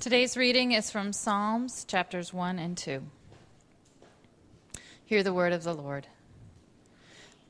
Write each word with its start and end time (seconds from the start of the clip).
Today's 0.00 0.34
reading 0.34 0.72
is 0.72 0.90
from 0.90 1.12
Psalms 1.12 1.84
chapters 1.84 2.32
1 2.32 2.58
and 2.58 2.74
2. 2.74 3.02
Hear 5.04 5.22
the 5.22 5.34
word 5.34 5.52
of 5.52 5.62
the 5.62 5.74
Lord. 5.74 6.06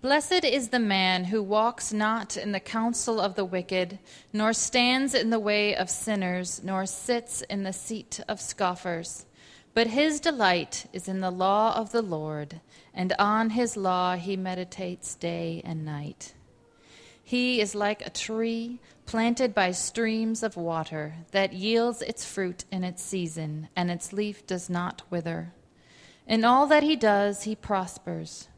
Blessed 0.03 0.45
is 0.45 0.71
the 0.71 0.81
man 0.81 1.27
who 1.27 1.45
walks 1.45 1.93
not 1.93 2.37
in 2.37 2.51
the 2.51 2.59
counsel 2.59 3.21
of 3.21 3.37
the 3.37 3.45
wicked, 3.45 4.01
nor 4.33 4.53
stands 4.53 5.15
in 5.15 5.31
the 5.31 5.39
way 5.39 5.77
of 5.77 5.89
sinners, 5.89 6.61
nor 6.65 6.87
sits 6.87 7.43
in 7.43 7.63
the 7.63 7.73
seat 7.73 8.19
of 8.27 8.41
scoffers. 8.41 9.27
But 9.73 9.87
his 9.87 10.19
delight 10.19 10.87
is 10.93 11.07
in 11.07 11.21
the 11.21 11.31
law 11.31 11.77
of 11.77 11.93
the 11.93 12.03
Lord, 12.03 12.61
and 12.93 13.13
on 13.17 13.51
his 13.51 13.77
law 13.77 14.17
he 14.17 14.37
meditates 14.37 15.15
day 15.15 15.63
and 15.65 15.85
night. 15.85 16.35
He 17.31 17.61
is 17.61 17.77
like 17.77 18.05
a 18.05 18.11
tree 18.11 18.81
planted 19.07 19.55
by 19.55 19.71
streams 19.71 20.43
of 20.43 20.57
water 20.57 21.15
that 21.31 21.53
yields 21.53 22.03
its 22.03 22.25
fruit 22.25 22.65
in 22.73 22.83
its 22.83 23.05
season, 23.05 23.69
and 23.77 23.89
its 23.89 24.13
leaf 24.13 24.45
does 24.49 24.69
not 24.69 25.03
wither. 25.11 25.53
In 26.27 26.45
all 26.45 26.67
that 26.67 26.83
he 26.83 26.97
does, 26.97 27.45
he 27.45 27.55
prospers. 27.55 28.49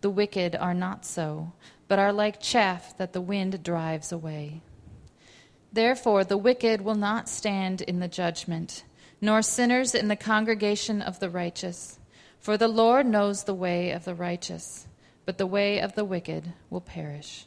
The 0.00 0.10
wicked 0.10 0.56
are 0.56 0.74
not 0.74 1.04
so, 1.04 1.52
but 1.86 2.00
are 2.00 2.12
like 2.12 2.40
chaff 2.40 2.96
that 2.96 3.12
the 3.12 3.20
wind 3.20 3.62
drives 3.62 4.10
away. 4.10 4.62
Therefore, 5.72 6.24
the 6.24 6.36
wicked 6.36 6.80
will 6.80 6.96
not 6.96 7.28
stand 7.28 7.82
in 7.82 8.00
the 8.00 8.08
judgment, 8.08 8.82
nor 9.20 9.42
sinners 9.42 9.94
in 9.94 10.08
the 10.08 10.16
congregation 10.16 11.02
of 11.02 11.20
the 11.20 11.30
righteous. 11.30 12.00
For 12.40 12.56
the 12.56 12.66
Lord 12.66 13.06
knows 13.06 13.44
the 13.44 13.54
way 13.54 13.92
of 13.92 14.04
the 14.04 14.16
righteous, 14.16 14.88
but 15.24 15.38
the 15.38 15.46
way 15.46 15.78
of 15.80 15.94
the 15.94 16.04
wicked 16.04 16.52
will 16.68 16.80
perish. 16.80 17.46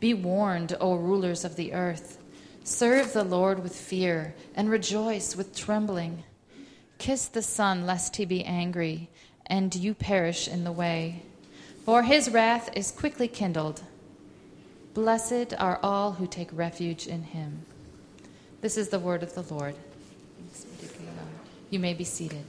Be 0.00 0.14
warned, 0.14 0.76
O 0.80 0.94
rulers 0.94 1.44
of 1.44 1.56
the 1.56 1.72
earth. 1.72 2.18
Serve 2.64 3.12
the 3.12 3.24
Lord 3.24 3.62
with 3.62 3.74
fear 3.74 4.34
and 4.54 4.68
rejoice 4.68 5.36
with 5.36 5.56
trembling. 5.56 6.24
Kiss 6.98 7.26
the 7.26 7.42
Son, 7.42 7.86
lest 7.86 8.16
he 8.16 8.24
be 8.24 8.44
angry, 8.44 9.08
and 9.46 9.74
you 9.74 9.94
perish 9.94 10.48
in 10.48 10.64
the 10.64 10.72
way. 10.72 11.22
For 11.84 12.02
his 12.02 12.30
wrath 12.30 12.70
is 12.74 12.90
quickly 12.90 13.28
kindled. 13.28 13.82
Blessed 14.94 15.54
are 15.58 15.78
all 15.82 16.12
who 16.12 16.26
take 16.26 16.48
refuge 16.52 17.06
in 17.06 17.22
him. 17.22 17.64
This 18.60 18.76
is 18.76 18.88
the 18.88 18.98
word 18.98 19.22
of 19.22 19.34
the 19.34 19.42
Lord. 19.54 19.76
You 21.70 21.78
may 21.78 21.94
be 21.94 22.04
seated. 22.04 22.44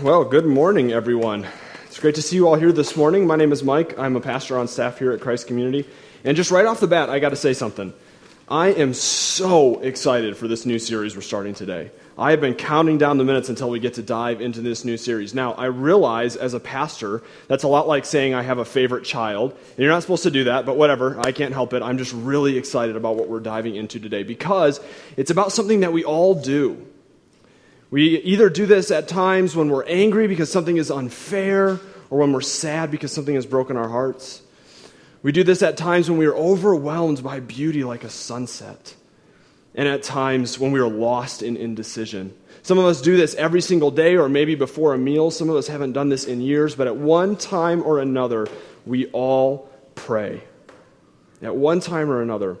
Well, 0.00 0.24
good 0.24 0.46
morning, 0.46 0.92
everyone. 0.92 1.44
It's 1.86 1.98
great 1.98 2.14
to 2.16 2.22
see 2.22 2.36
you 2.36 2.46
all 2.46 2.54
here 2.54 2.70
this 2.70 2.96
morning. 2.96 3.26
My 3.26 3.34
name 3.34 3.50
is 3.50 3.64
Mike. 3.64 3.98
I'm 3.98 4.14
a 4.14 4.20
pastor 4.20 4.58
on 4.58 4.68
staff 4.68 4.98
here 4.98 5.10
at 5.10 5.20
Christ 5.20 5.48
Community. 5.48 5.88
And 6.22 6.36
just 6.36 6.52
right 6.52 6.66
off 6.66 6.78
the 6.78 6.86
bat, 6.86 7.10
I 7.10 7.18
got 7.18 7.30
to 7.30 7.36
say 7.36 7.52
something. 7.52 7.92
I 8.48 8.68
am 8.68 8.94
so 8.94 9.80
excited 9.80 10.36
for 10.36 10.46
this 10.46 10.66
new 10.66 10.78
series 10.78 11.16
we're 11.16 11.22
starting 11.22 11.52
today. 11.52 11.90
I 12.16 12.30
have 12.30 12.40
been 12.40 12.54
counting 12.54 12.96
down 12.96 13.18
the 13.18 13.24
minutes 13.24 13.48
until 13.48 13.68
we 13.68 13.80
get 13.80 13.94
to 13.94 14.02
dive 14.02 14.40
into 14.40 14.60
this 14.60 14.84
new 14.84 14.96
series. 14.96 15.34
Now, 15.34 15.54
I 15.54 15.64
realize 15.64 16.36
as 16.36 16.54
a 16.54 16.60
pastor, 16.60 17.24
that's 17.48 17.64
a 17.64 17.68
lot 17.68 17.88
like 17.88 18.04
saying 18.04 18.34
I 18.34 18.42
have 18.42 18.58
a 18.58 18.64
favorite 18.64 19.04
child. 19.04 19.50
And 19.50 19.78
you're 19.78 19.90
not 19.90 20.02
supposed 20.02 20.22
to 20.24 20.30
do 20.30 20.44
that, 20.44 20.64
but 20.64 20.76
whatever. 20.76 21.18
I 21.18 21.32
can't 21.32 21.54
help 21.54 21.72
it. 21.72 21.82
I'm 21.82 21.98
just 21.98 22.12
really 22.12 22.56
excited 22.56 22.94
about 22.94 23.16
what 23.16 23.28
we're 23.28 23.40
diving 23.40 23.74
into 23.74 23.98
today 23.98 24.22
because 24.22 24.78
it's 25.16 25.32
about 25.32 25.50
something 25.50 25.80
that 25.80 25.92
we 25.92 26.04
all 26.04 26.34
do. 26.36 26.86
We 27.90 28.18
either 28.18 28.48
do 28.48 28.66
this 28.66 28.90
at 28.90 29.08
times 29.08 29.54
when 29.54 29.68
we're 29.68 29.84
angry 29.84 30.26
because 30.26 30.50
something 30.50 30.76
is 30.76 30.90
unfair 30.90 31.78
or 32.10 32.18
when 32.18 32.32
we're 32.32 32.40
sad 32.40 32.90
because 32.90 33.12
something 33.12 33.34
has 33.34 33.46
broken 33.46 33.76
our 33.76 33.88
hearts. 33.88 34.42
We 35.22 35.32
do 35.32 35.44
this 35.44 35.62
at 35.62 35.76
times 35.76 36.08
when 36.08 36.18
we 36.18 36.26
are 36.26 36.34
overwhelmed 36.34 37.22
by 37.22 37.40
beauty 37.40 37.84
like 37.84 38.04
a 38.04 38.08
sunset, 38.08 38.94
and 39.74 39.88
at 39.88 40.02
times 40.02 40.58
when 40.58 40.72
we 40.72 40.80
are 40.80 40.88
lost 40.88 41.42
in 41.42 41.56
indecision. 41.56 42.34
Some 42.62 42.78
of 42.78 42.84
us 42.84 43.00
do 43.00 43.16
this 43.16 43.34
every 43.34 43.60
single 43.60 43.90
day 43.90 44.16
or 44.16 44.28
maybe 44.28 44.54
before 44.54 44.94
a 44.94 44.98
meal. 44.98 45.30
Some 45.30 45.48
of 45.48 45.56
us 45.56 45.68
haven't 45.68 45.92
done 45.92 46.08
this 46.08 46.24
in 46.24 46.40
years, 46.40 46.74
but 46.74 46.86
at 46.86 46.96
one 46.96 47.36
time 47.36 47.82
or 47.82 48.00
another, 48.00 48.48
we 48.84 49.06
all 49.06 49.70
pray. 49.94 50.42
At 51.42 51.54
one 51.54 51.80
time 51.80 52.10
or 52.10 52.22
another, 52.22 52.56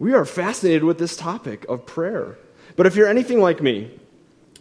We 0.00 0.14
are 0.14 0.24
fascinated 0.24 0.82
with 0.82 0.98
this 0.98 1.14
topic 1.14 1.64
of 1.68 1.86
prayer. 1.86 2.36
But 2.74 2.86
if 2.86 2.96
you're 2.96 3.06
anything 3.06 3.40
like 3.40 3.62
me, 3.62 3.90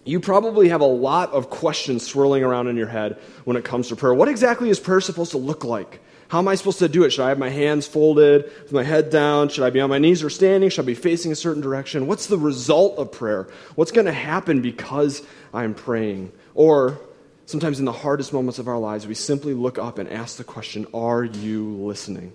you 0.06 0.20
probably 0.20 0.70
have 0.70 0.82
a 0.82 0.86
lot 0.86 1.32
of 1.32 1.50
questions 1.50 2.06
swirling 2.06 2.44
around 2.44 2.68
in 2.68 2.76
your 2.76 2.88
head 2.88 3.18
when 3.46 3.56
it 3.56 3.64
comes 3.64 3.88
to 3.88 3.96
prayer. 3.96 4.14
What 4.14 4.28
exactly 4.28 4.70
is 4.70 4.80
prayer 4.80 5.00
supposed 5.02 5.32
to 5.32 5.38
look 5.38 5.64
like? 5.64 6.02
How 6.28 6.40
am 6.40 6.48
I 6.48 6.56
supposed 6.56 6.80
to 6.80 6.90
do 6.90 7.06
it? 7.06 7.12
Should 7.12 7.24
I 7.24 7.30
have 7.30 7.40
my 7.40 7.50
hands 7.50 7.88
folded 7.88 8.52
with 8.64 8.74
my 8.74 8.84
head 8.84 9.10
down? 9.10 9.48
Should 9.50 9.64
I 9.64 9.70
be 9.70 9.80
on 9.80 9.90
my 9.90 9.98
knees 9.98 10.24
or 10.24 10.30
standing? 10.30 10.70
Should 10.70 10.84
I 10.84 10.88
be 10.88 10.94
facing 10.94 11.32
a 11.32 11.36
certain 11.36 11.62
direction? 11.62 12.06
What's 12.06 12.28
the 12.28 12.38
result 12.38 12.98
of 12.98 13.12
prayer? 13.12 13.48
What's 13.76 13.92
going 13.92 14.06
to 14.06 14.12
happen 14.12 14.62
because 14.62 15.24
I'm 15.54 15.74
praying? 15.74 16.34
Or 16.54 17.00
sometimes 17.46 17.80
in 17.80 17.86
the 17.86 17.94
hardest 17.94 18.34
moments 18.34 18.60
of 18.60 18.68
our 18.68 18.78
lives, 18.78 19.08
we 19.08 19.16
simply 19.16 19.54
look 19.54 19.80
up 19.80 20.00
and 20.00 20.10
ask 20.10 20.38
the 20.38 20.44
question 20.44 20.86
Are 20.94 21.24
you 21.24 21.78
listening? 21.78 22.34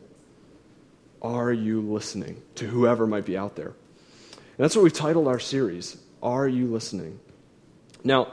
Are 1.24 1.50
you 1.50 1.80
listening 1.80 2.42
to 2.56 2.66
whoever 2.66 3.06
might 3.06 3.24
be 3.24 3.34
out 3.34 3.56
there? 3.56 3.68
And 3.68 4.58
that's 4.58 4.76
what 4.76 4.82
we've 4.82 4.92
titled 4.92 5.26
our 5.26 5.38
series 5.38 5.96
Are 6.22 6.46
You 6.46 6.66
Listening? 6.66 7.18
Now, 8.04 8.32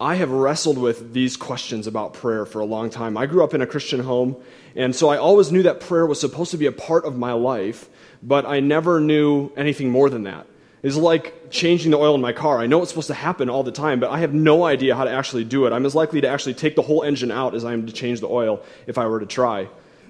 I 0.00 0.14
have 0.14 0.30
wrestled 0.30 0.78
with 0.78 1.12
these 1.12 1.36
questions 1.36 1.86
about 1.86 2.14
prayer 2.14 2.46
for 2.46 2.60
a 2.60 2.64
long 2.64 2.88
time. 2.88 3.18
I 3.18 3.26
grew 3.26 3.44
up 3.44 3.52
in 3.52 3.60
a 3.60 3.66
Christian 3.66 4.00
home, 4.00 4.36
and 4.74 4.96
so 4.96 5.10
I 5.10 5.18
always 5.18 5.52
knew 5.52 5.62
that 5.64 5.80
prayer 5.80 6.06
was 6.06 6.18
supposed 6.20 6.52
to 6.52 6.56
be 6.56 6.64
a 6.64 6.72
part 6.72 7.04
of 7.04 7.18
my 7.18 7.34
life, 7.34 7.90
but 8.22 8.46
I 8.46 8.60
never 8.60 8.98
knew 8.98 9.50
anything 9.54 9.90
more 9.90 10.08
than 10.08 10.22
that. 10.22 10.46
It's 10.82 10.96
like 10.96 11.50
changing 11.50 11.90
the 11.90 11.98
oil 11.98 12.14
in 12.14 12.22
my 12.22 12.32
car. 12.32 12.60
I 12.60 12.66
know 12.66 12.80
it's 12.80 12.90
supposed 12.92 13.08
to 13.08 13.14
happen 13.14 13.50
all 13.50 13.62
the 13.62 13.72
time, 13.72 14.00
but 14.00 14.08
I 14.08 14.20
have 14.20 14.32
no 14.32 14.64
idea 14.64 14.96
how 14.96 15.04
to 15.04 15.10
actually 15.10 15.44
do 15.44 15.66
it. 15.66 15.72
I'm 15.74 15.84
as 15.84 15.94
likely 15.94 16.22
to 16.22 16.28
actually 16.28 16.54
take 16.54 16.76
the 16.76 16.82
whole 16.82 17.02
engine 17.02 17.30
out 17.30 17.54
as 17.54 17.62
I 17.62 17.74
am 17.74 17.84
to 17.86 17.92
change 17.92 18.20
the 18.20 18.28
oil 18.28 18.62
if 18.86 18.96
I 18.96 19.06
were 19.06 19.20
to 19.20 19.26
try. 19.26 19.68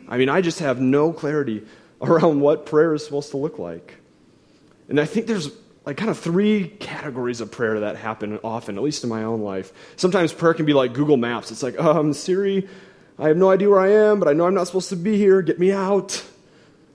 I 0.09 0.19
mean, 0.19 0.29
I 0.29 0.41
just 0.41 0.61
have 0.61 0.81
no 0.81 1.13
clarity 1.13 1.65
around 2.02 2.40
what 2.40 2.66
prayer 2.66 2.94
is 2.94 3.04
supposed 3.04 3.31
to 3.31 3.37
look 3.37 3.58
like. 3.58 3.96
And 4.88 5.00
I 5.00 5.04
think 5.04 5.26
there's 5.26 5.50
like 5.84 5.96
kind 5.96 6.10
of 6.10 6.19
three 6.19 6.69
categories 6.69 7.40
of 7.40 7.50
prayer 7.50 7.81
that 7.81 7.96
happen 7.96 8.38
often, 8.44 8.76
at 8.76 8.82
least 8.82 9.04
in 9.04 9.10
my 9.10 9.25
own 9.25 9.40
life. 9.43 9.72
Sometimes 9.96 10.32
prayer 10.32 10.54
can 10.54 10.66
be 10.66 10.75
like 10.75 10.93
Google 10.93 11.16
Maps. 11.16 11.50
It's 11.50 11.62
like, 11.62 11.78
um, 11.81 12.12
Siri, 12.12 12.69
I 13.19 13.28
have 13.28 13.37
no 13.37 13.50
idea 13.50 13.69
where 13.69 13.81
I 13.81 13.90
am, 13.90 14.19
but 14.19 14.28
I 14.28 14.32
know 14.32 14.46
I'm 14.46 14.54
not 14.54 14.66
supposed 14.66 14.90
to 14.90 14.96
be 14.96 15.16
here. 15.16 15.43
Get 15.43 15.58
me 15.58 15.72
out. 15.72 16.25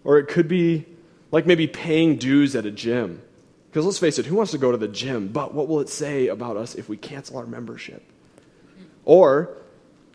Or 0.03 0.17
it 0.19 0.27
could 0.27 0.47
be 0.47 0.85
like 1.31 1.45
maybe 1.45 1.67
paying 1.67 2.17
dues 2.17 2.55
at 2.55 2.65
a 2.65 2.71
gym. 2.71 3.21
Because 3.69 3.85
let's 3.85 3.99
face 3.99 4.17
it, 4.17 4.25
who 4.25 4.35
wants 4.35 4.51
to 4.51 4.57
go 4.57 4.71
to 4.71 4.77
the 4.77 4.87
gym? 4.87 5.27
But 5.27 5.53
what 5.53 5.67
will 5.67 5.81
it 5.81 5.89
say 5.89 6.27
about 6.27 6.57
us 6.57 6.75
if 6.75 6.87
we 6.87 6.97
cancel 6.97 7.37
our 7.37 7.45
membership? 7.45 8.03
Or 9.03 9.49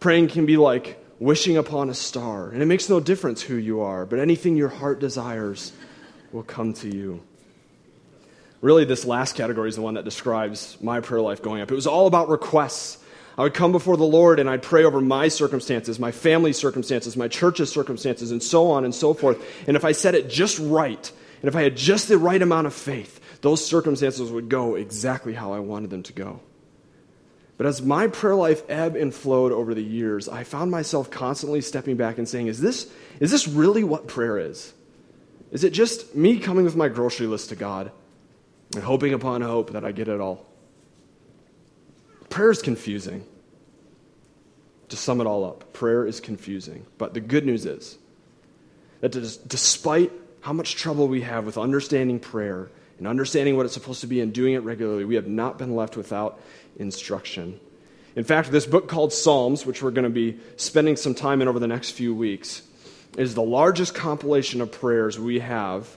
praying 0.01 0.29
can 0.29 0.47
be 0.47 0.57
like 0.57 1.02
wishing 1.23 1.57
upon 1.57 1.89
a 1.89 1.95
star. 1.95 2.49
And 2.49 2.61
it 2.61 2.67
makes 2.67 2.89
no 2.89 2.99
difference 2.99 3.43
who 3.43 3.55
you 3.55 3.81
are, 3.83 4.05
but 4.05 4.19
anything 4.19 4.57
your 4.57 4.69
heart 4.69 4.99
desires 4.99 5.73
will 6.33 6.43
come 6.43 6.73
to 6.75 6.89
you. 6.89 7.23
Really, 8.61 8.85
this 8.85 9.05
last 9.05 9.37
category 9.37 9.69
is 9.69 9.77
the 9.77 9.83
one 9.83 9.95
that 9.95 10.05
describes 10.05 10.77
my 10.81 11.01
prayer 11.01 11.21
life 11.21 11.41
going 11.43 11.63
up. 11.63 11.71
It 11.71 11.75
was 11.75 11.87
all 11.87 12.07
about 12.07 12.29
requests. 12.29 12.99
I 13.39 13.43
would 13.43 13.55
come 13.55 13.73
before 13.73 13.97
the 13.97 14.05
Lord 14.05 14.41
and 14.41 14.51
I'd 14.51 14.63
pray 14.63 14.85
over 14.85 15.01
my 15.01 15.29
circumstances, 15.29 15.99
my 15.99 16.11
family's 16.11 16.59
circumstances, 16.59 17.17
my 17.17 17.29
church's 17.29 17.71
circumstances, 17.71 18.31
and 18.31 18.43
so 18.43 18.71
on 18.71 18.85
and 18.85 18.95
so 18.95 19.15
forth. 19.15 19.43
And 19.67 19.77
if 19.77 19.85
I 19.85 19.93
said 19.93 20.15
it 20.15 20.29
just 20.29 20.59
right, 20.59 21.13
and 21.41 21.49
if 21.49 21.57
I 21.57 21.63
had 21.63 21.77
just 21.77 22.09
the 22.09 22.19
right 22.19 22.43
amount 22.43 22.67
of 22.67 22.75
faith, 22.75 23.21
those 23.43 23.65
circumstances 23.65 24.31
would 24.31 24.49
go 24.49 24.75
exactly 24.75 25.35
how 25.35 25.53
I 25.53 25.61
wanted 25.61 25.91
them 25.91 26.03
to 26.05 26.13
go. 26.13 26.41
But 27.63 27.69
as 27.69 27.81
my 27.81 28.09
prayer 28.09 28.35
life 28.35 28.69
ebbed 28.69 28.97
and 28.97 29.15
flowed 29.15 29.53
over 29.53 29.73
the 29.73 29.85
years, 29.85 30.29
I 30.29 30.43
found 30.43 30.73
myself 30.73 31.13
constantly 31.13 31.61
stepping 31.61 31.97
back 31.97 32.19
and 32.19 32.29
saying, 32.29 32.49
Is 32.49 32.61
this, 32.61 32.93
is 33.21 33.31
this 33.31 33.47
really 33.47 33.85
what 33.85 34.09
prayer 34.09 34.37
is? 34.37 34.73
Is 35.53 35.63
it 35.63 35.73
just 35.73 36.13
me 36.13 36.41
coming 36.41 36.65
with 36.65 36.75
my 36.75 36.89
grocery 36.89 37.29
list 37.29 37.51
to 37.51 37.55
God 37.55 37.93
and 38.75 38.83
hoping 38.83 39.15
upon 39.15 39.43
hope 39.43 39.75
that 39.75 39.85
I 39.85 39.93
get 39.93 40.09
it 40.09 40.21
all? 40.21 40.45
Prayer 42.31 42.51
is 42.51 42.63
confusing. 42.63 43.25
To 44.89 44.97
sum 44.97 45.21
it 45.21 45.29
all 45.29 45.45
up, 45.45 45.73
prayer 45.73 46.05
is 46.05 46.19
confusing. 46.19 46.85
But 46.99 47.15
the 47.15 47.21
good 47.21 47.47
news 47.47 47.65
is 47.65 47.97
that 49.03 49.13
despite 49.47 50.11
how 50.41 50.53
much 50.53 50.75
trouble 50.75 51.07
we 51.07 51.21
have 51.21 51.47
with 51.47 51.57
understanding 51.57 52.19
prayer 52.19 52.73
and 52.99 53.07
understanding 53.07 53.57
what 53.57 53.67
it's 53.67 53.75
supposed 53.75 54.01
to 54.01 54.09
be 54.09 54.21
and 54.21 54.33
doing 54.33 54.55
it 54.55 54.65
regularly, 54.65 55.05
we 55.05 55.15
have 55.15 55.29
not 55.29 55.59
been 55.59 55.77
left 55.77 55.97
without 55.97 56.41
instruction. 56.77 57.59
In 58.15 58.25
fact, 58.25 58.51
this 58.51 58.67
book 58.67 58.89
called 58.89 59.13
Psalms, 59.13 59.65
which 59.65 59.83
we're 59.83 59.91
going 59.91 60.05
to 60.05 60.11
be 60.11 60.39
spending 60.57 60.97
some 60.97 61.15
time 61.15 61.41
in 61.41 61.49
over 61.49 61.59
the 61.59 61.67
next 61.67 61.93
few 61.93 62.15
weeks, 62.15 62.63
is 63.17 63.35
the 63.35 63.43
largest 63.43 63.95
compilation 63.95 64.61
of 64.61 64.71
prayers 64.71 65.19
we 65.19 65.41
have 65.41 65.97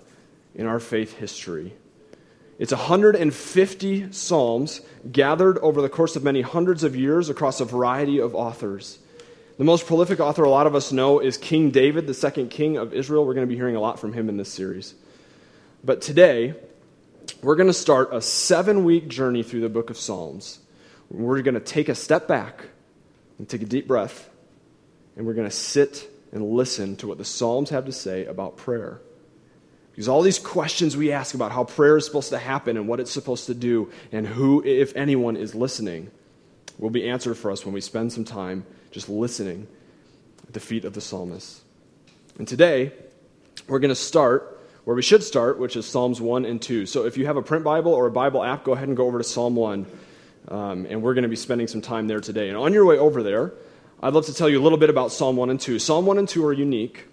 in 0.53 0.65
our 0.65 0.79
faith 0.79 1.17
history. 1.17 1.73
It's 2.57 2.71
150 2.71 4.13
Psalms 4.13 4.81
gathered 5.11 5.57
over 5.57 5.81
the 5.81 5.89
course 5.89 6.15
of 6.15 6.23
many 6.23 6.41
hundreds 6.41 6.83
of 6.83 6.95
years 6.95 7.29
across 7.29 7.59
a 7.59 7.65
variety 7.65 8.19
of 8.19 8.33
authors. 8.33 8.99
The 9.57 9.65
most 9.65 9.85
prolific 9.85 10.19
author 10.19 10.43
a 10.43 10.49
lot 10.49 10.67
of 10.67 10.75
us 10.75 10.91
know 10.91 11.19
is 11.19 11.37
King 11.37 11.71
David, 11.71 12.07
the 12.07 12.13
second 12.13 12.49
king 12.49 12.77
of 12.77 12.93
Israel. 12.93 13.25
We're 13.25 13.33
going 13.33 13.47
to 13.47 13.51
be 13.51 13.57
hearing 13.57 13.75
a 13.75 13.81
lot 13.81 13.99
from 13.99 14.13
him 14.13 14.29
in 14.29 14.37
this 14.37 14.51
series. 14.51 14.95
But 15.83 16.01
today, 16.01 16.55
we're 17.41 17.55
going 17.55 17.67
to 17.67 17.73
start 17.73 18.09
a 18.13 18.21
seven 18.21 18.85
week 18.85 19.07
journey 19.09 19.43
through 19.43 19.61
the 19.61 19.69
book 19.69 19.89
of 19.89 19.97
Psalms. 19.97 20.59
We're 21.09 21.41
going 21.41 21.55
to 21.55 21.59
take 21.59 21.89
a 21.89 21.95
step 21.95 22.27
back 22.27 22.65
and 23.37 23.47
take 23.47 23.61
a 23.61 23.65
deep 23.65 23.87
breath, 23.87 24.29
and 25.15 25.25
we're 25.25 25.33
going 25.33 25.49
to 25.49 25.55
sit 25.55 26.09
and 26.31 26.51
listen 26.51 26.95
to 26.97 27.07
what 27.07 27.17
the 27.17 27.25
Psalms 27.25 27.69
have 27.69 27.85
to 27.85 27.91
say 27.91 28.25
about 28.25 28.57
prayer. 28.57 29.01
Because 29.91 30.09
all 30.09 30.21
these 30.21 30.39
questions 30.39 30.97
we 30.97 31.13
ask 31.13 31.35
about 31.35 31.53
how 31.53 31.63
prayer 31.63 31.95
is 31.95 32.05
supposed 32.05 32.29
to 32.29 32.37
happen 32.37 32.75
and 32.75 32.87
what 32.87 32.99
it's 32.99 33.11
supposed 33.11 33.45
to 33.45 33.53
do 33.53 33.91
and 34.11 34.27
who, 34.27 34.61
if 34.65 34.93
anyone, 34.95 35.37
is 35.37 35.55
listening 35.55 36.11
will 36.77 36.89
be 36.89 37.07
answered 37.07 37.35
for 37.35 37.49
us 37.49 37.65
when 37.65 37.73
we 37.73 37.79
spend 37.79 38.11
some 38.11 38.25
time 38.25 38.65
just 38.91 39.07
listening 39.07 39.67
at 40.45 40.53
the 40.53 40.59
feet 40.59 40.83
of 40.83 40.93
the 40.93 40.99
psalmist. 40.99 41.61
And 42.37 42.45
today, 42.45 42.91
we're 43.67 43.79
going 43.79 43.89
to 43.89 43.95
start 43.95 44.59
where 44.83 44.95
we 44.95 45.01
should 45.01 45.23
start, 45.23 45.57
which 45.57 45.75
is 45.75 45.85
Psalms 45.85 46.19
1 46.19 46.45
and 46.45 46.61
2. 46.61 46.85
So 46.85 47.05
if 47.05 47.17
you 47.17 47.25
have 47.25 47.37
a 47.37 47.41
print 47.41 47.63
Bible 47.63 47.93
or 47.93 48.05
a 48.05 48.11
Bible 48.11 48.43
app, 48.43 48.63
go 48.63 48.73
ahead 48.73 48.87
and 48.87 48.97
go 48.97 49.07
over 49.07 49.17
to 49.17 49.23
Psalm 49.23 49.55
1. 49.55 49.85
Um, 50.47 50.85
and 50.89 51.01
we're 51.01 51.13
going 51.13 51.23
to 51.23 51.29
be 51.29 51.35
spending 51.35 51.67
some 51.67 51.81
time 51.81 52.07
there 52.07 52.19
today. 52.19 52.49
And 52.49 52.57
on 52.57 52.73
your 52.73 52.85
way 52.85 52.97
over 52.97 53.23
there, 53.23 53.53
I'd 54.01 54.13
love 54.13 54.25
to 54.27 54.33
tell 54.33 54.49
you 54.49 54.59
a 54.59 54.63
little 54.63 54.77
bit 54.77 54.89
about 54.89 55.11
Psalm 55.11 55.35
1 55.35 55.49
and 55.49 55.59
2. 55.59 55.79
Psalm 55.79 56.05
1 56.05 56.17
and 56.17 56.29
2 56.29 56.45
are 56.45 56.53
unique 56.53 57.07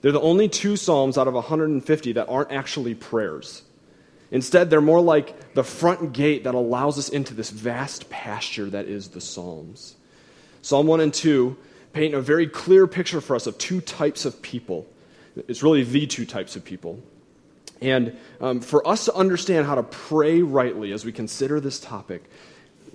they're 0.00 0.12
the 0.12 0.20
only 0.20 0.48
two 0.48 0.76
Psalms 0.76 1.18
out 1.18 1.28
of 1.28 1.34
150 1.34 2.12
that 2.12 2.26
aren't 2.28 2.50
actually 2.50 2.94
prayers. 2.94 3.62
Instead, 4.30 4.70
they're 4.70 4.80
more 4.80 5.00
like 5.00 5.54
the 5.54 5.64
front 5.64 6.12
gate 6.12 6.44
that 6.44 6.54
allows 6.54 6.98
us 6.98 7.08
into 7.08 7.34
this 7.34 7.50
vast 7.50 8.08
pasture 8.08 8.70
that 8.70 8.86
is 8.86 9.08
the 9.08 9.20
Psalms. 9.20 9.96
Psalm 10.62 10.86
1 10.86 11.00
and 11.00 11.12
2 11.12 11.56
paint 11.92 12.14
a 12.14 12.20
very 12.20 12.46
clear 12.46 12.86
picture 12.86 13.20
for 13.20 13.34
us 13.34 13.46
of 13.46 13.58
two 13.58 13.80
types 13.80 14.24
of 14.24 14.40
people. 14.40 14.86
It's 15.48 15.62
really 15.62 15.82
the 15.82 16.06
two 16.06 16.24
types 16.24 16.54
of 16.56 16.64
people. 16.64 17.02
And 17.82 18.16
um, 18.40 18.60
for 18.60 18.86
us 18.86 19.06
to 19.06 19.14
understand 19.14 19.66
how 19.66 19.74
to 19.74 19.82
pray 19.82 20.42
rightly 20.42 20.92
as 20.92 21.04
we 21.04 21.12
consider 21.12 21.60
this 21.60 21.80
topic, 21.80 22.24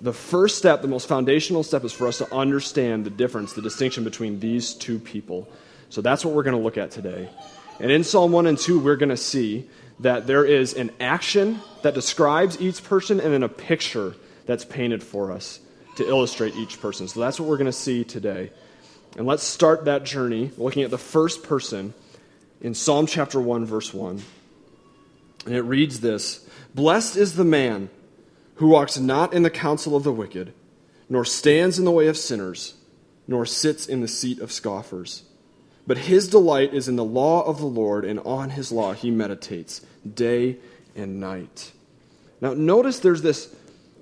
the 0.00 0.12
first 0.12 0.58
step, 0.58 0.82
the 0.82 0.88
most 0.88 1.08
foundational 1.08 1.62
step, 1.62 1.84
is 1.84 1.92
for 1.92 2.06
us 2.06 2.18
to 2.18 2.34
understand 2.34 3.04
the 3.04 3.10
difference, 3.10 3.54
the 3.54 3.62
distinction 3.62 4.04
between 4.04 4.40
these 4.40 4.74
two 4.74 4.98
people. 4.98 5.48
So 5.88 6.00
that's 6.00 6.24
what 6.24 6.34
we're 6.34 6.42
going 6.42 6.56
to 6.56 6.62
look 6.62 6.76
at 6.76 6.90
today. 6.90 7.28
And 7.80 7.90
in 7.90 8.04
Psalm 8.04 8.32
1 8.32 8.46
and 8.46 8.58
2, 8.58 8.78
we're 8.80 8.96
going 8.96 9.10
to 9.10 9.16
see 9.16 9.68
that 10.00 10.26
there 10.26 10.44
is 10.44 10.74
an 10.74 10.90
action 11.00 11.60
that 11.82 11.94
describes 11.94 12.60
each 12.60 12.84
person 12.84 13.20
and 13.20 13.32
then 13.32 13.42
a 13.42 13.48
picture 13.48 14.14
that's 14.44 14.64
painted 14.64 15.02
for 15.02 15.32
us 15.32 15.60
to 15.96 16.06
illustrate 16.06 16.54
each 16.56 16.80
person. 16.80 17.08
So 17.08 17.20
that's 17.20 17.40
what 17.40 17.48
we're 17.48 17.56
going 17.56 17.66
to 17.66 17.72
see 17.72 18.04
today. 18.04 18.50
And 19.16 19.26
let's 19.26 19.42
start 19.42 19.86
that 19.86 20.04
journey 20.04 20.50
looking 20.58 20.82
at 20.82 20.90
the 20.90 20.98
first 20.98 21.42
person 21.42 21.94
in 22.60 22.74
Psalm 22.74 23.06
chapter 23.06 23.40
1, 23.40 23.64
verse 23.64 23.94
1. 23.94 24.22
And 25.46 25.54
it 25.54 25.62
reads 25.62 26.00
this 26.00 26.46
Blessed 26.74 27.16
is 27.16 27.36
the 27.36 27.44
man 27.44 27.88
who 28.56 28.68
walks 28.68 28.98
not 28.98 29.32
in 29.32 29.42
the 29.42 29.50
counsel 29.50 29.96
of 29.96 30.02
the 30.02 30.12
wicked, 30.12 30.52
nor 31.08 31.24
stands 31.24 31.78
in 31.78 31.84
the 31.84 31.90
way 31.90 32.06
of 32.08 32.16
sinners, 32.16 32.74
nor 33.28 33.46
sits 33.46 33.86
in 33.86 34.00
the 34.00 34.08
seat 34.08 34.40
of 34.40 34.52
scoffers. 34.52 35.22
But 35.86 35.98
his 35.98 36.28
delight 36.28 36.74
is 36.74 36.88
in 36.88 36.96
the 36.96 37.04
law 37.04 37.42
of 37.42 37.58
the 37.58 37.66
Lord, 37.66 38.04
and 38.04 38.18
on 38.20 38.50
his 38.50 38.72
law 38.72 38.92
he 38.92 39.10
meditates 39.10 39.82
day 40.14 40.56
and 40.96 41.20
night. 41.20 41.72
Now, 42.40 42.54
notice 42.54 42.98
there's 42.98 43.22
this 43.22 43.54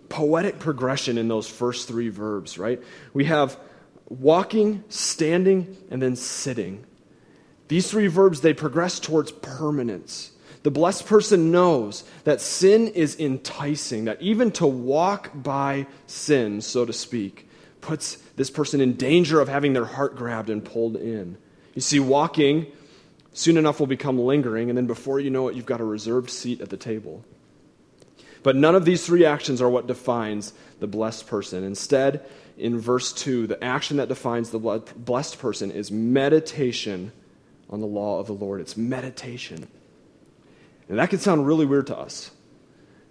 poetic 0.09 0.59
progression 0.59 1.19
in 1.19 1.29
those 1.29 1.49
first 1.49 1.89
three 1.89 2.09
verbs, 2.09 2.59
right? 2.59 2.83
We 3.13 3.25
have 3.25 3.59
walking, 4.09 4.85
standing, 4.89 5.77
and 5.91 6.01
then 6.01 6.17
sitting. 6.17 6.85
These 7.69 7.91
three 7.91 8.07
verbs, 8.07 8.41
they 8.41 8.55
progress 8.55 9.01
towards 9.01 9.33
permanence. 9.33 10.31
The 10.65 10.71
blessed 10.71 11.07
person 11.07 11.53
knows 11.53 12.05
that 12.25 12.41
sin 12.41 12.89
is 12.89 13.21
enticing, 13.21 14.07
that 14.07 14.21
even 14.21 14.51
to 14.53 14.67
walk 14.67 15.31
by 15.35 15.87
sin, 16.07 16.61
so 16.63 16.85
to 16.85 16.93
speak, 16.93 17.49
puts 17.81 18.17
this 18.37 18.51
person 18.51 18.81
in 18.81 18.95
danger 18.95 19.41
of 19.41 19.49
having 19.49 19.75
their 19.75 19.85
heart 19.85 20.17
grabbed 20.17 20.51
and 20.51 20.65
pulled 20.65 20.97
in. 20.97 21.37
You 21.75 21.83
see, 21.83 22.01
walking 22.01 22.67
soon 23.35 23.57
enough 23.59 23.79
will 23.79 23.87
become 23.87 24.19
lingering, 24.19 24.71
and 24.71 24.77
then 24.77 24.87
before 24.87 25.21
you 25.21 25.29
know 25.29 25.49
it, 25.49 25.55
you've 25.55 25.67
got 25.67 25.81
a 25.81 25.85
reserved 25.85 26.31
seat 26.31 26.61
at 26.61 26.71
the 26.71 26.77
table. 26.79 27.23
But 28.43 28.57
none 28.57 28.75
of 28.75 28.85
these 28.85 29.05
three 29.05 29.25
actions 29.27 29.61
are 29.61 29.69
what 29.69 29.87
defines 29.87 30.55
the 30.81 30.87
blessed 30.87 31.27
person. 31.27 31.63
Instead, 31.63 32.25
in 32.57 32.79
verse 32.79 33.13
2, 33.13 33.47
the 33.47 33.63
action 33.63 33.99
that 33.99 34.09
defines 34.09 34.49
the 34.49 34.59
blessed 34.59 35.39
person 35.39 35.71
is 35.71 35.91
meditation 35.91 37.13
on 37.69 37.81
the 37.81 37.87
law 37.87 38.19
of 38.19 38.27
the 38.27 38.35
Lord. 38.35 38.61
It's 38.61 38.77
meditation. 38.77 39.69
And 40.89 40.99
that 40.99 41.11
can 41.11 41.19
sound 41.19 41.47
really 41.47 41.67
weird 41.67 41.87
to 41.89 41.99
us. 41.99 42.31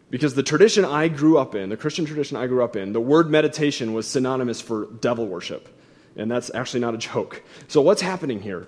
Because 0.10 0.36
the 0.36 0.44
tradition 0.44 0.86
I 0.86 1.08
grew 1.08 1.40
up 1.40 1.56
in, 1.56 1.70
the 1.70 1.78
Christian 1.78 2.06
tradition 2.06 2.38
I 2.38 2.46
grew 2.46 2.64
up 2.64 2.76
in, 2.76 2.94
the 2.94 3.02
word 3.02 3.30
meditation 3.30 3.94
was 3.94 4.08
synonymous 4.08 4.62
for 4.62 4.86
devil 4.86 5.26
worship. 5.26 5.68
And 6.16 6.30
that's 6.30 6.52
actually 6.54 6.82
not 6.82 6.94
a 6.94 6.98
joke. 6.98 7.42
So, 7.68 7.82
what's 7.82 8.02
happening 8.02 8.40
here? 8.40 8.68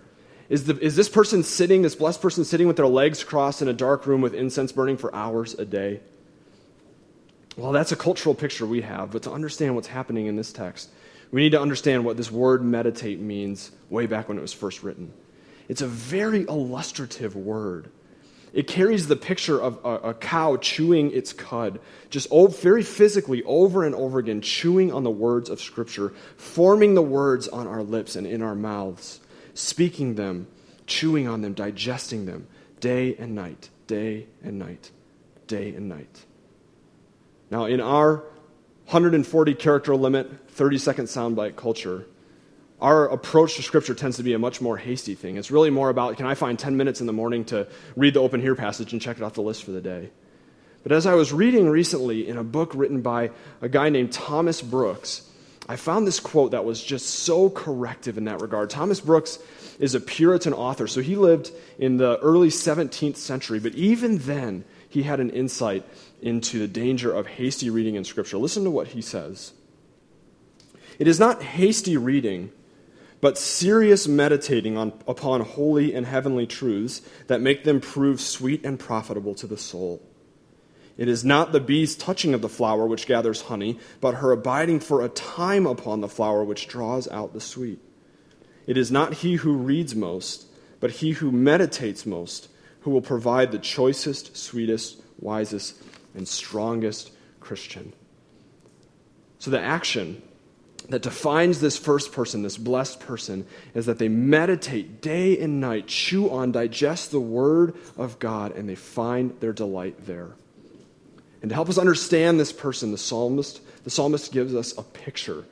Is, 0.50 0.66
the, 0.66 0.78
is 0.80 0.96
this 0.96 1.10
person 1.10 1.44
sitting, 1.44 1.82
this 1.82 1.96
blessed 1.96 2.22
person 2.22 2.44
sitting 2.44 2.68
with 2.68 2.78
their 2.78 2.88
legs 2.88 3.24
crossed 3.24 3.62
in 3.62 3.68
a 3.68 3.74
dark 3.74 4.06
room 4.06 4.22
with 4.22 4.34
incense 4.34 4.72
burning 4.72 4.98
for 4.98 5.14
hours 5.14 5.54
a 5.56 5.66
day? 5.66 6.02
Well, 7.58 7.72
that's 7.72 7.92
a 7.92 7.96
cultural 7.96 8.36
picture 8.36 8.66
we 8.66 8.82
have, 8.82 9.12
but 9.12 9.24
to 9.24 9.32
understand 9.32 9.76
what's 9.76 9.88
happening 9.88 10.28
in 10.28 10.36
this 10.36 10.52
text, 10.52 10.90
we 11.32 11.42
need 11.42 11.52
to 11.52 11.62
understand 11.62 12.06
what 12.06 12.18
this 12.18 12.32
word 12.32 12.64
meditate 12.64 13.20
means 13.20 13.72
way 13.90 14.06
back 14.06 14.28
when 14.28 14.38
it 14.38 14.42
was 14.42 14.54
first 14.54 14.84
written. 14.84 15.14
It's 15.68 15.82
a 15.82 15.88
very 15.88 16.44
illustrative 16.44 17.36
word. 17.36 17.90
It 18.56 18.68
carries 18.68 19.10
the 19.10 19.18
picture 19.18 19.62
of 19.62 19.80
a, 19.84 20.10
a 20.10 20.14
cow 20.14 20.56
chewing 20.56 21.12
its 21.12 21.34
cud, 21.34 21.82
just 22.10 22.30
very 22.32 22.84
physically 22.84 23.44
over 23.44 23.84
and 23.84 23.94
over 23.94 24.18
again, 24.18 24.40
chewing 24.40 24.94
on 24.94 25.04
the 25.04 25.12
words 25.12 25.50
of 25.50 25.60
Scripture, 25.60 26.14
forming 26.38 26.96
the 26.96 27.02
words 27.02 27.50
on 27.50 27.68
our 27.68 27.84
lips 27.84 28.16
and 28.16 28.26
in 28.26 28.42
our 28.42 28.56
mouths, 28.56 29.20
speaking 29.56 30.16
them, 30.16 30.48
chewing 30.88 31.28
on 31.28 31.42
them, 31.42 31.54
digesting 31.54 32.26
them, 32.28 32.48
day 32.80 33.18
and 33.20 33.36
night, 33.36 33.70
day 33.88 34.28
and 34.42 34.58
night, 34.58 34.90
day 35.48 35.76
and 35.76 35.90
night. 35.90 36.26
Now, 37.52 37.66
in 37.66 37.82
our 37.82 38.24
140 38.86 39.54
character 39.56 39.98
limit, 39.98 40.50
30 40.52 40.78
second 40.78 41.06
soundbite 41.08 41.58
culture, 41.58 42.06
our 42.86 43.10
approach 43.10 43.56
to 43.56 43.64
Scripture 43.64 43.96
tends 43.96 44.18
to 44.18 44.24
be 44.24 44.34
a 44.34 44.40
much 44.40 44.62
more 44.62 44.78
hasty 44.78 45.16
thing. 45.16 45.38
It's 45.38 45.50
really 45.50 45.72
more 45.72 45.90
about 45.90 46.18
can 46.18 46.28
I 46.28 46.36
find 46.36 46.60
10 46.60 46.78
minutes 46.78 47.02
in 47.02 47.08
the 47.08 47.14
morning 47.14 47.44
to 47.46 47.68
read 47.96 48.14
the 48.14 48.20
open 48.20 48.42
here 48.42 48.54
passage 48.54 48.94
and 48.94 49.02
check 49.02 49.18
it 49.18 49.24
off 49.24 49.34
the 49.34 49.42
list 49.42 49.64
for 49.64 49.72
the 49.72 49.82
day? 49.82 50.12
But 50.84 50.92
as 50.92 51.08
I 51.08 51.16
was 51.16 51.34
reading 51.34 51.68
recently 51.68 52.28
in 52.28 52.38
a 52.38 52.44
book 52.44 52.76
written 52.76 53.02
by 53.02 53.32
a 53.60 53.70
guy 53.70 53.90
named 53.90 54.12
Thomas 54.12 54.62
Brooks, 54.62 55.28
I 55.68 55.78
found 55.78 56.06
this 56.06 56.20
quote 56.20 56.52
that 56.52 56.64
was 56.64 56.84
just 56.84 57.08
so 57.08 57.50
corrective 57.50 58.20
in 58.20 58.26
that 58.26 58.40
regard. 58.40 58.70
Thomas 58.70 59.00
Brooks 59.00 59.40
is 59.80 59.96
a 59.96 60.00
Puritan 60.00 60.54
author, 60.54 60.86
so 60.86 61.02
he 61.02 61.16
lived 61.16 61.50
in 61.80 61.98
the 61.98 62.20
early 62.20 62.50
17th 62.50 63.18
century, 63.18 63.58
but 63.58 63.74
even 63.74 64.20
then, 64.20 64.64
he 64.88 65.02
had 65.02 65.20
an 65.20 65.32
insight 65.32 65.84
into 66.22 66.60
the 66.60 66.68
danger 66.68 67.12
of 67.12 67.26
hasty 67.26 67.72
reading 67.72 67.96
in 67.96 68.04
Scripture. 68.04 68.38
Listen 68.38 68.64
to 68.64 68.70
what 68.70 68.90
he 68.90 69.02
says. 69.02 69.54
It 71.00 71.08
is 71.08 71.20
not 71.20 71.42
hasty 71.42 71.98
reading, 71.98 72.52
but 73.26 73.40
serious 73.40 74.08
meditating 74.08 74.78
on, 74.78 74.94
upon 75.08 75.42
holy 75.42 75.96
and 75.96 76.06
heavenly 76.06 76.46
truths 76.46 77.02
that 77.26 77.42
make 77.42 77.64
them 77.64 77.82
prove 77.82 78.22
sweet 78.22 78.64
and 78.64 78.80
profitable 78.80 79.34
to 79.34 79.48
the 79.48 79.58
soul. 79.58 80.00
It 80.96 81.08
is 81.08 81.26
not 81.26 81.52
the 81.52 81.60
bee's 81.60 81.96
touching 81.96 82.36
of 82.36 82.44
the 82.44 82.48
flower 82.48 82.86
which 82.86 83.08
gathers 83.08 83.42
honey, 83.42 83.80
but 84.00 84.14
her 84.14 84.32
abiding 84.32 84.80
for 84.80 85.02
a 85.02 85.10
time 85.10 85.66
upon 85.66 86.02
the 86.02 86.08
flower 86.08 86.44
which 86.44 86.68
draws 86.68 87.08
out 87.08 87.34
the 87.34 87.42
sweet. 87.42 87.80
It 88.68 88.78
is 88.78 88.92
not 88.92 89.16
he 89.16 89.38
who 89.38 89.56
reads 89.58 89.96
most, 89.96 90.46
but 90.80 90.92
he 90.92 91.14
who 91.14 91.32
meditates 91.32 92.06
most, 92.06 92.48
who 92.82 92.92
will 92.92 93.02
provide 93.02 93.52
the 93.52 93.58
choicest, 93.58 94.38
sweetest, 94.38 95.02
wisest, 95.18 95.82
and 96.14 96.28
strongest 96.28 97.10
Christian. 97.40 97.92
So 99.40 99.50
the 99.50 99.60
action 99.60 100.22
that 100.90 101.02
defines 101.02 101.60
this 101.60 101.78
first 101.78 102.12
person, 102.12 102.44
this 102.44 102.58
blessed 102.58 103.00
person, 103.00 103.46
is 103.74 103.86
that 103.88 103.98
they 103.98 104.08
meditate 104.08 105.02
day 105.02 105.38
and 105.40 105.60
night, 105.60 105.88
chew 105.88 106.30
on, 106.30 106.52
digest 106.52 107.12
the 107.12 107.20
Word 107.20 107.76
of 107.98 108.20
God, 108.20 108.56
and 108.56 108.70
they 108.70 108.76
find 108.76 109.40
their 109.40 109.54
delight 109.54 110.06
there. 110.06 110.32
And 111.42 111.50
to 111.50 111.56
help 111.56 111.70
us 111.70 111.78
understand 111.78 112.40
this 112.40 112.52
person, 112.52 112.92
the 112.92 112.98
psalmist, 112.98 113.62
the 113.84 113.90
psalmist 113.90 114.32
gives 114.32 114.56
us 114.56 114.78
a 114.78 114.84
picture 114.84 115.46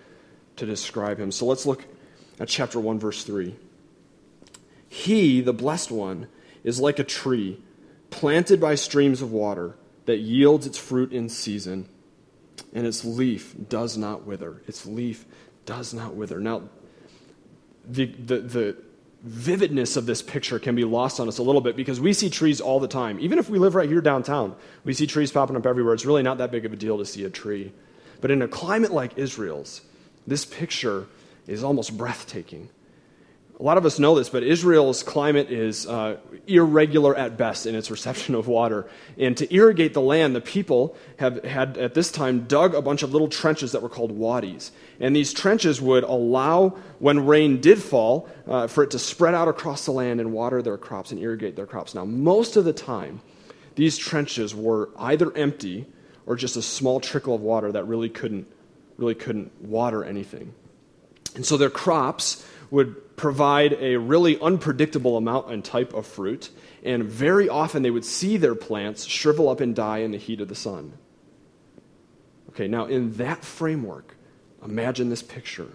to 0.55 0.65
describe 0.65 1.19
him. 1.19 1.31
So 1.31 1.45
let's 1.45 1.65
look 1.65 1.83
at 2.39 2.47
chapter 2.47 2.79
1, 2.79 2.99
verse 2.99 3.23
3. 3.23 3.55
He, 4.87 5.41
the 5.41 5.53
blessed 5.53 5.91
one, 5.91 6.27
is 6.63 6.79
like 6.79 6.99
a 6.99 7.03
tree 7.03 7.59
planted 8.09 8.61
by 8.61 8.75
streams 8.75 9.21
of 9.21 9.31
water 9.31 9.75
that 10.05 10.17
yields 10.17 10.67
its 10.67 10.77
fruit 10.77 11.11
in 11.11 11.29
season, 11.29 11.89
and 12.73 12.85
its 12.85 13.03
leaf 13.05 13.55
does 13.69 13.97
not 13.97 14.25
wither. 14.25 14.61
Its 14.67 14.85
leaf 14.85 15.25
does 15.65 15.93
not 15.93 16.15
wither. 16.15 16.39
Now, 16.39 16.63
the, 17.85 18.05
the, 18.05 18.39
the 18.39 18.77
vividness 19.23 19.95
of 19.95 20.05
this 20.05 20.21
picture 20.21 20.59
can 20.59 20.75
be 20.75 20.83
lost 20.83 21.19
on 21.19 21.27
us 21.27 21.37
a 21.37 21.43
little 21.43 21.61
bit 21.61 21.75
because 21.75 21.99
we 21.99 22.13
see 22.13 22.29
trees 22.29 22.59
all 22.59 22.79
the 22.79 22.87
time. 22.87 23.19
Even 23.19 23.39
if 23.39 23.49
we 23.49 23.59
live 23.59 23.75
right 23.75 23.89
here 23.89 24.01
downtown, 24.01 24.55
we 24.83 24.93
see 24.93 25.07
trees 25.07 25.31
popping 25.31 25.55
up 25.55 25.65
everywhere. 25.65 25.93
It's 25.93 26.05
really 26.05 26.23
not 26.23 26.37
that 26.39 26.51
big 26.51 26.65
of 26.65 26.73
a 26.73 26.75
deal 26.75 26.97
to 26.97 27.05
see 27.05 27.23
a 27.23 27.29
tree. 27.29 27.71
But 28.21 28.31
in 28.31 28.41
a 28.41 28.47
climate 28.47 28.91
like 28.91 29.17
Israel's, 29.17 29.81
this 30.27 30.45
picture 30.45 31.07
is 31.47 31.63
almost 31.63 31.97
breathtaking. 31.97 32.69
A 33.63 33.65
lot 33.65 33.77
of 33.77 33.85
us 33.85 33.97
know 33.97 34.13
this, 34.13 34.27
but 34.27 34.43
Israel's 34.43 35.03
climate 35.03 35.49
is 35.49 35.87
uh, 35.87 36.17
irregular 36.47 37.15
at 37.15 37.37
best 37.37 37.65
in 37.65 37.75
its 37.75 37.89
reception 37.89 38.35
of 38.35 38.49
water. 38.49 38.89
And 39.17 39.37
to 39.37 39.55
irrigate 39.55 39.93
the 39.93 40.01
land, 40.01 40.35
the 40.35 40.41
people 40.41 40.97
have 41.17 41.41
had 41.45 41.77
at 41.77 41.93
this 41.93 42.11
time 42.11 42.41
dug 42.41 42.75
a 42.75 42.81
bunch 42.81 43.03
of 43.03 43.13
little 43.13 43.29
trenches 43.29 43.71
that 43.71 43.81
were 43.81 43.87
called 43.87 44.11
wadis. 44.11 44.73
And 44.99 45.15
these 45.15 45.31
trenches 45.31 45.79
would 45.79 46.03
allow, 46.03 46.75
when 46.99 47.25
rain 47.25 47.61
did 47.61 47.81
fall, 47.81 48.27
uh, 48.47 48.67
for 48.67 48.83
it 48.83 48.91
to 48.91 48.99
spread 48.99 49.33
out 49.33 49.47
across 49.47 49.85
the 49.85 49.93
land 49.93 50.19
and 50.19 50.33
water 50.33 50.61
their 50.61 50.77
crops 50.77 51.13
and 51.13 51.21
irrigate 51.21 51.55
their 51.55 51.65
crops. 51.65 51.95
Now, 51.95 52.03
most 52.03 52.57
of 52.57 52.65
the 52.65 52.73
time, 52.73 53.21
these 53.75 53.97
trenches 53.97 54.53
were 54.53 54.89
either 54.99 55.33
empty 55.37 55.85
or 56.25 56.35
just 56.35 56.57
a 56.57 56.61
small 56.61 56.99
trickle 56.99 57.33
of 57.33 57.39
water 57.39 57.71
that 57.71 57.87
really 57.87 58.09
couldn't, 58.09 58.45
really 58.97 59.15
couldn't 59.15 59.53
water 59.61 60.03
anything. 60.03 60.53
And 61.35 61.45
so 61.45 61.55
their 61.55 61.69
crops 61.69 62.45
would 62.73 63.15
provide 63.15 63.73
a 63.73 63.97
really 63.97 64.39
unpredictable 64.39 65.15
amount 65.15 65.51
and 65.51 65.63
type 65.63 65.93
of 65.93 66.07
fruit, 66.07 66.49
and 66.83 67.03
very 67.03 67.47
often 67.47 67.83
they 67.83 67.91
would 67.91 68.03
see 68.03 68.35
their 68.35 68.55
plants 68.55 69.05
shrivel 69.05 69.47
up 69.47 69.59
and 69.59 69.75
die 69.75 69.99
in 69.99 70.09
the 70.09 70.17
heat 70.17 70.41
of 70.41 70.47
the 70.47 70.55
sun. 70.55 70.91
Okay, 72.49 72.67
now 72.67 72.85
in 72.85 73.13
that 73.17 73.45
framework, 73.45 74.15
imagine 74.65 75.09
this 75.09 75.21
picture. 75.21 75.67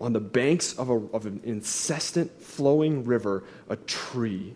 On 0.00 0.14
the 0.14 0.20
banks 0.20 0.72
of, 0.78 0.88
a, 0.88 0.94
of 0.94 1.26
an 1.26 1.42
incessant 1.44 2.40
flowing 2.40 3.04
river, 3.04 3.44
a 3.68 3.76
tree, 3.76 4.54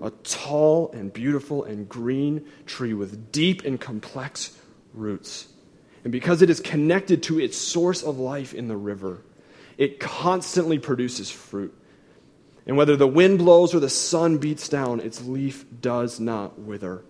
a 0.00 0.10
tall 0.10 0.90
and 0.92 1.12
beautiful 1.12 1.64
and 1.64 1.86
green 1.86 2.46
tree 2.64 2.94
with 2.94 3.30
deep 3.30 3.62
and 3.66 3.78
complex 3.78 4.58
roots. 4.94 5.48
And 6.02 6.10
because 6.10 6.40
it 6.40 6.48
is 6.48 6.60
connected 6.60 7.24
to 7.24 7.40
its 7.40 7.58
source 7.58 8.02
of 8.02 8.18
life 8.18 8.54
in 8.54 8.68
the 8.68 8.76
river, 8.78 9.20
it 9.78 10.00
constantly 10.00 10.78
produces 10.78 11.30
fruit. 11.30 11.74
And 12.66 12.76
whether 12.76 12.96
the 12.96 13.06
wind 13.06 13.38
blows 13.38 13.74
or 13.74 13.80
the 13.80 13.88
sun 13.88 14.38
beats 14.38 14.68
down, 14.68 15.00
its 15.00 15.22
leaf 15.24 15.64
does 15.80 16.18
not 16.18 16.58
wither. 16.58 17.04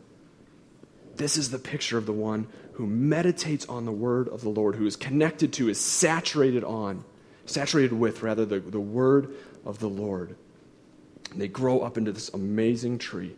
This 1.17 1.39
is 1.39 1.51
the 1.51 1.59
picture 1.59 1.97
of 1.97 2.05
the 2.05 2.13
one 2.13 2.47
who 2.73 2.87
meditates 2.87 3.65
on 3.67 3.87
the 3.87 3.93
word 3.93 4.29
of 4.29 4.43
the 4.43 4.51
Lord, 4.51 4.75
who 4.75 4.87
is 4.87 4.97
connected 4.97 5.55
to, 5.55 5.71
is 5.71 5.81
saturated 5.81 6.63
on, 6.63 7.05
saturated 7.47 7.95
with, 7.95 8.23
rather, 8.23 8.45
the, 8.45 8.61
the 8.61 8.81
word 8.81 9.35
of 9.65 9.79
the 9.79 9.89
Lord. 9.89 10.37
And 11.33 11.41
they 11.41 11.49
grow 11.49 11.81
up 11.81 11.97
into 11.97 12.13
this 12.13 12.29
amazing 12.29 12.99
tree. 12.99 13.35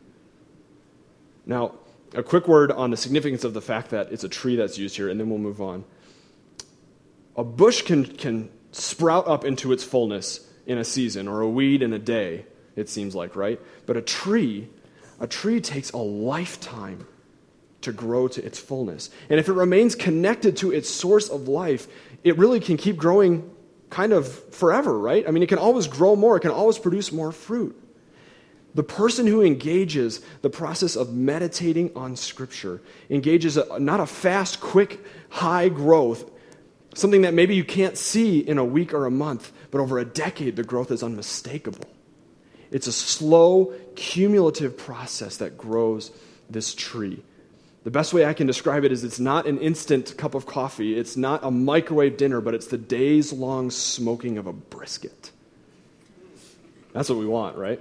Now, 1.47 1.75
a 2.15 2.23
quick 2.23 2.49
word 2.49 2.73
on 2.73 2.91
the 2.91 2.97
significance 2.97 3.45
of 3.45 3.55
the 3.55 3.61
fact 3.61 3.91
that 3.91 4.11
it's 4.11 4.25
a 4.25 4.29
tree 4.29 4.57
that's 4.57 4.77
used 4.77 4.97
here, 4.97 5.09
and 5.09 5.21
then 5.21 5.31
we'll 5.31 5.39
move 5.39 5.61
on. 5.61 5.85
A 7.37 7.45
bush 7.45 7.83
can, 7.83 8.05
can 8.05 8.51
sprout 8.73 9.27
up 9.27 9.45
into 9.45 9.73
its 9.73 9.85
fullness 9.85 10.47
in 10.67 10.79
a 10.79 10.85
season 10.85 11.29
or 11.29 11.41
a 11.41 11.49
weed 11.49 11.83
in 11.83 11.93
a 11.93 11.99
day, 11.99 12.45
it 12.77 12.89
seems 12.89 13.15
like, 13.15 13.35
right? 13.35 13.61
But 13.87 13.97
a 13.97 14.03
tree, 14.03 14.69
a 15.19 15.27
tree 15.27 15.61
takes 15.61 15.91
a 15.91 15.99
lifetime 15.99 17.07
to 17.81 17.93
grow 17.93 18.29
to 18.29 18.45
its 18.45 18.59
fullness. 18.59 19.11
And 19.31 19.39
if 19.39 19.49
it 19.49 19.53
remains 19.53 19.95
connected 19.95 20.57
to 20.59 20.73
its 20.73 20.89
source 20.89 21.29
of 21.29 21.49
life, 21.49 21.87
it 22.25 22.37
really 22.37 22.61
can 22.61 22.77
keep 22.77 22.97
growing 22.97 23.51
kind 23.91 24.13
of 24.13 24.29
forever, 24.55 24.99
right? 24.99 25.27
I 25.27 25.31
mean, 25.31 25.43
it 25.43 25.49
can 25.49 25.59
always 25.59 25.87
grow 25.87 26.17
more, 26.17 26.37
it 26.37 26.41
can 26.41 26.51
always 26.51 26.79
produce 26.79 27.13
more 27.13 27.33
fruit. 27.33 27.81
The 28.75 28.83
person 28.83 29.27
who 29.27 29.43
engages 29.43 30.21
the 30.43 30.51
process 30.51 30.95
of 30.95 31.13
meditating 31.13 31.93
on 31.97 32.17
Scripture 32.17 32.83
engages 33.09 33.57
a, 33.57 33.79
not 33.79 33.99
a 33.99 34.07
fast, 34.07 34.61
quick, 34.61 35.01
high 35.31 35.69
growth 35.69 36.31
Something 36.99 37.23
that 37.23 37.33
maybe 37.33 37.55
you 37.55 37.63
can't 37.63 37.97
see 37.97 38.41
in 38.41 38.59
a 38.59 38.65
week 38.65 38.93
or 38.93 39.07
a 39.07 39.11
month, 39.11 39.53
but 39.71 39.81
over 39.81 40.01
a 40.01 40.05
decade, 40.05 40.57
the 40.57 40.65
growth 40.65 40.91
is 40.91 41.01
unmistakable. 41.01 41.85
It's 42.73 42.89
a 42.89 42.93
slow, 42.93 43.73
cumulative 43.95 44.77
process 44.77 45.37
that 45.37 45.57
grows 45.57 46.11
this 46.51 46.75
tree. 46.75 47.23
The 47.85 47.93
best 47.93 48.13
way 48.13 48.25
I 48.25 48.33
can 48.33 48.49
describe 48.49 48.83
it 48.83 48.91
is 48.91 49.05
it's 49.05 49.21
not 49.21 49.47
an 49.47 49.59
instant 49.59 50.17
cup 50.19 50.35
of 50.35 50.45
coffee, 50.45 50.99
it's 50.99 51.17
not 51.17 51.45
a 51.45 51.53
microwave 51.53 52.17
dinner, 52.17 52.41
but 52.41 52.53
it's 52.53 52.67
the 52.67 52.77
days 52.77 53.33
long 53.33 53.71
smoking 53.71 54.37
of 54.37 54.49
a 54.49 54.53
brisket. 54.53 55.31
That's 56.95 57.09
what 57.09 57.21
we 57.21 57.27
want, 57.27 57.57
right? 57.57 57.79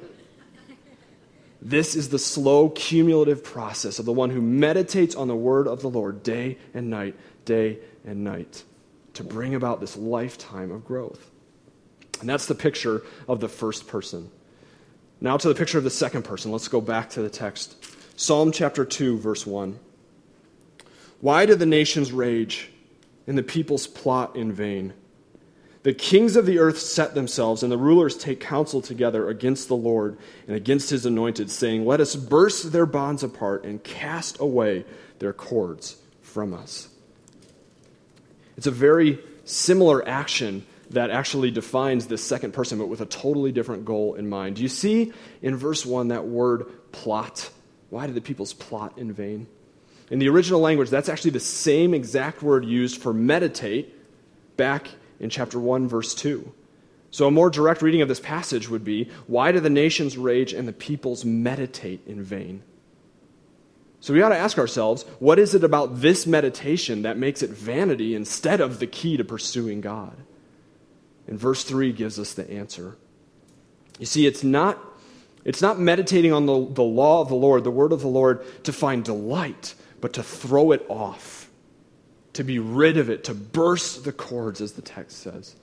This 1.59 1.95
is 1.95 2.09
the 2.09 2.19
slow, 2.19 2.69
cumulative 2.69 3.43
process 3.43 3.97
of 3.97 4.05
the 4.05 4.13
one 4.13 4.29
who 4.29 4.43
meditates 4.43 5.15
on 5.15 5.27
the 5.27 5.35
word 5.35 5.67
of 5.67 5.81
the 5.81 5.89
Lord 5.89 6.21
day 6.21 6.59
and 6.75 6.91
night, 6.91 7.15
day 7.45 7.79
and 8.05 8.23
night 8.23 8.63
to 9.17 9.23
bring 9.23 9.55
about 9.55 9.79
this 9.79 9.97
lifetime 9.97 10.71
of 10.71 10.85
growth. 10.85 11.29
And 12.19 12.29
that's 12.29 12.45
the 12.45 12.55
picture 12.55 13.03
of 13.27 13.39
the 13.39 13.49
first 13.49 13.87
person. 13.87 14.31
Now 15.19 15.37
to 15.37 15.47
the 15.47 15.55
picture 15.55 15.77
of 15.77 15.83
the 15.83 15.89
second 15.89 16.23
person. 16.23 16.51
Let's 16.51 16.67
go 16.67 16.81
back 16.81 17.09
to 17.11 17.21
the 17.21 17.29
text. 17.29 17.75
Psalm 18.15 18.51
chapter 18.51 18.85
2, 18.85 19.17
verse 19.17 19.45
1. 19.45 19.79
Why 21.21 21.45
do 21.45 21.55
the 21.55 21.65
nations 21.65 22.11
rage 22.11 22.69
and 23.25 23.37
the 23.37 23.43
peoples 23.43 23.87
plot 23.87 24.35
in 24.35 24.51
vain? 24.51 24.93
The 25.81 25.93
kings 25.93 26.35
of 26.35 26.45
the 26.45 26.59
earth 26.59 26.79
set 26.79 27.15
themselves, 27.15 27.63
and 27.63 27.71
the 27.71 27.77
rulers 27.77 28.17
take 28.17 28.39
counsel 28.39 28.81
together 28.81 29.29
against 29.29 29.67
the 29.67 29.75
Lord 29.75 30.17
and 30.45 30.55
against 30.55 30.89
his 30.89 31.05
anointed, 31.05 31.49
saying, 31.49 31.85
Let 31.85 32.01
us 32.01 32.15
burst 32.15 32.71
their 32.71 32.85
bonds 32.85 33.23
apart 33.23 33.63
and 33.63 33.83
cast 33.83 34.39
away 34.39 34.85
their 35.19 35.33
cords 35.33 35.97
from 36.21 36.53
us. 36.53 36.89
It's 38.57 38.67
a 38.67 38.71
very 38.71 39.19
similar 39.45 40.07
action 40.07 40.65
that 40.89 41.09
actually 41.09 41.51
defines 41.51 42.07
this 42.07 42.23
second 42.23 42.53
person, 42.53 42.77
but 42.77 42.87
with 42.87 43.01
a 43.01 43.05
totally 43.05 43.51
different 43.51 43.85
goal 43.85 44.15
in 44.15 44.29
mind. 44.29 44.55
Do 44.55 44.63
you 44.63 44.69
see 44.69 45.13
in 45.41 45.55
verse 45.55 45.85
1 45.85 46.09
that 46.09 46.25
word 46.25 46.65
plot? 46.91 47.49
Why 47.89 48.07
did 48.07 48.15
the 48.15 48.21
peoples 48.21 48.53
plot 48.53 48.97
in 48.97 49.11
vain? 49.11 49.47
In 50.09 50.19
the 50.19 50.29
original 50.29 50.61
language, 50.61 50.89
that's 50.89 51.09
actually 51.09 51.31
the 51.31 51.39
same 51.39 51.93
exact 51.93 52.41
word 52.41 52.65
used 52.65 53.01
for 53.01 53.13
meditate 53.13 53.93
back 54.55 54.87
in 55.19 55.29
chapter 55.29 55.59
1, 55.59 55.87
verse 55.87 56.15
2. 56.15 56.53
So, 57.11 57.27
a 57.27 57.31
more 57.31 57.49
direct 57.49 57.81
reading 57.81 58.01
of 58.01 58.07
this 58.07 58.19
passage 58.19 58.69
would 58.69 58.83
be 58.83 59.09
Why 59.27 59.51
do 59.51 59.59
the 59.59 59.69
nations 59.69 60.17
rage 60.17 60.53
and 60.53 60.67
the 60.67 60.73
peoples 60.73 61.25
meditate 61.25 62.01
in 62.05 62.21
vain? 62.23 62.63
So, 64.07 64.13
we 64.13 64.21
ought 64.21 64.29
to 64.29 64.37
ask 64.37 64.57
ourselves 64.57 65.03
what 65.19 65.37
is 65.37 65.53
it 65.53 65.65
about 65.65 65.99
this 65.99 66.25
meditation 66.25 67.01
that 67.01 67.17
makes 67.17 67.43
it 67.43 67.49
vanity 67.49 68.15
instead 68.15 68.61
of 68.61 68.79
the 68.79 68.87
key 68.87 69.17
to 69.17 69.25
pursuing 69.25 69.81
God? 69.81 70.15
And 71.27 71.37
verse 71.37 71.65
3 71.65 71.91
gives 71.91 72.17
us 72.17 72.33
the 72.33 72.49
answer. 72.49 72.95
You 73.99 74.05
see, 74.05 74.25
it's 74.25 74.45
not, 74.45 74.79
it's 75.43 75.61
not 75.61 75.77
meditating 75.77 76.31
on 76.31 76.45
the, 76.45 76.67
the 76.67 76.83
law 76.83 77.19
of 77.19 77.27
the 77.27 77.35
Lord, 77.35 77.65
the 77.65 77.69
word 77.69 77.91
of 77.91 77.99
the 77.99 78.07
Lord, 78.07 78.45
to 78.63 78.71
find 78.71 79.03
delight, 79.03 79.75
but 79.99 80.13
to 80.13 80.23
throw 80.23 80.71
it 80.71 80.85
off, 80.87 81.49
to 82.31 82.45
be 82.45 82.59
rid 82.59 82.95
of 82.95 83.09
it, 83.09 83.25
to 83.25 83.33
burst 83.33 84.05
the 84.05 84.13
cords, 84.13 84.61
as 84.61 84.71
the 84.71 84.81
text 84.81 85.17
says. 85.17 85.53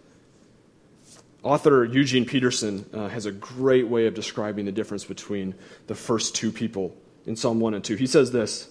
Author 1.43 1.87
Eugene 1.87 2.27
Peterson 2.27 2.85
uh, 2.93 3.09
has 3.09 3.25
a 3.25 3.33
great 3.33 3.89
way 3.89 4.07
of 4.07 4.13
describing 4.13 4.67
the 4.67 4.73
difference 4.73 5.07
between 5.07 5.55
the 5.87 5.95
first 5.95 6.35
two 6.35 6.53
people 6.53 6.95
in 7.27 7.37
Psalm 7.37 7.61
1 7.61 7.75
and 7.75 7.85
2. 7.85 7.97
He 7.97 8.07
says 8.07 8.33
this 8.33 8.69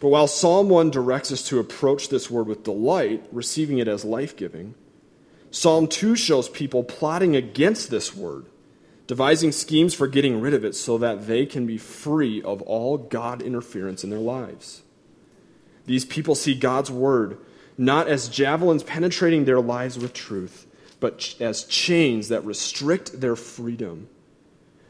But 0.00 0.08
while 0.08 0.26
Psalm 0.26 0.68
1 0.68 0.90
directs 0.90 1.32
us 1.32 1.46
to 1.48 1.58
approach 1.58 2.08
this 2.08 2.30
word 2.30 2.46
with 2.46 2.64
delight, 2.64 3.24
receiving 3.32 3.78
it 3.78 3.88
as 3.88 4.04
life 4.04 4.36
giving, 4.36 4.74
Psalm 5.50 5.86
2 5.86 6.16
shows 6.16 6.48
people 6.48 6.84
plotting 6.84 7.36
against 7.36 7.90
this 7.90 8.14
word, 8.14 8.46
devising 9.06 9.52
schemes 9.52 9.94
for 9.94 10.06
getting 10.06 10.40
rid 10.40 10.54
of 10.54 10.64
it 10.64 10.74
so 10.74 10.98
that 10.98 11.26
they 11.26 11.46
can 11.46 11.66
be 11.66 11.78
free 11.78 12.42
of 12.42 12.62
all 12.62 12.98
God 12.98 13.42
interference 13.42 14.02
in 14.02 14.10
their 14.10 14.18
lives. 14.18 14.82
These 15.86 16.04
people 16.04 16.34
see 16.34 16.54
God's 16.54 16.90
word 16.90 17.38
not 17.76 18.08
as 18.08 18.28
javelins 18.28 18.82
penetrating 18.82 19.44
their 19.44 19.60
lives 19.60 19.98
with 19.98 20.12
truth 20.12 20.66
but 21.04 21.34
as 21.38 21.64
chains 21.64 22.28
that 22.28 22.42
restrict 22.46 23.20
their 23.20 23.36
freedom. 23.36 24.08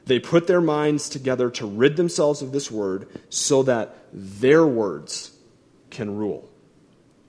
They 0.06 0.18
put 0.18 0.46
their 0.46 0.60
minds 0.60 1.08
together 1.08 1.50
to 1.50 1.66
rid 1.66 1.96
themselves 1.96 2.42
of 2.42 2.52
this 2.52 2.70
word 2.70 3.08
so 3.30 3.62
that 3.62 3.96
their 4.12 4.66
words 4.66 5.32
can 5.90 6.16
rule. 6.16 6.48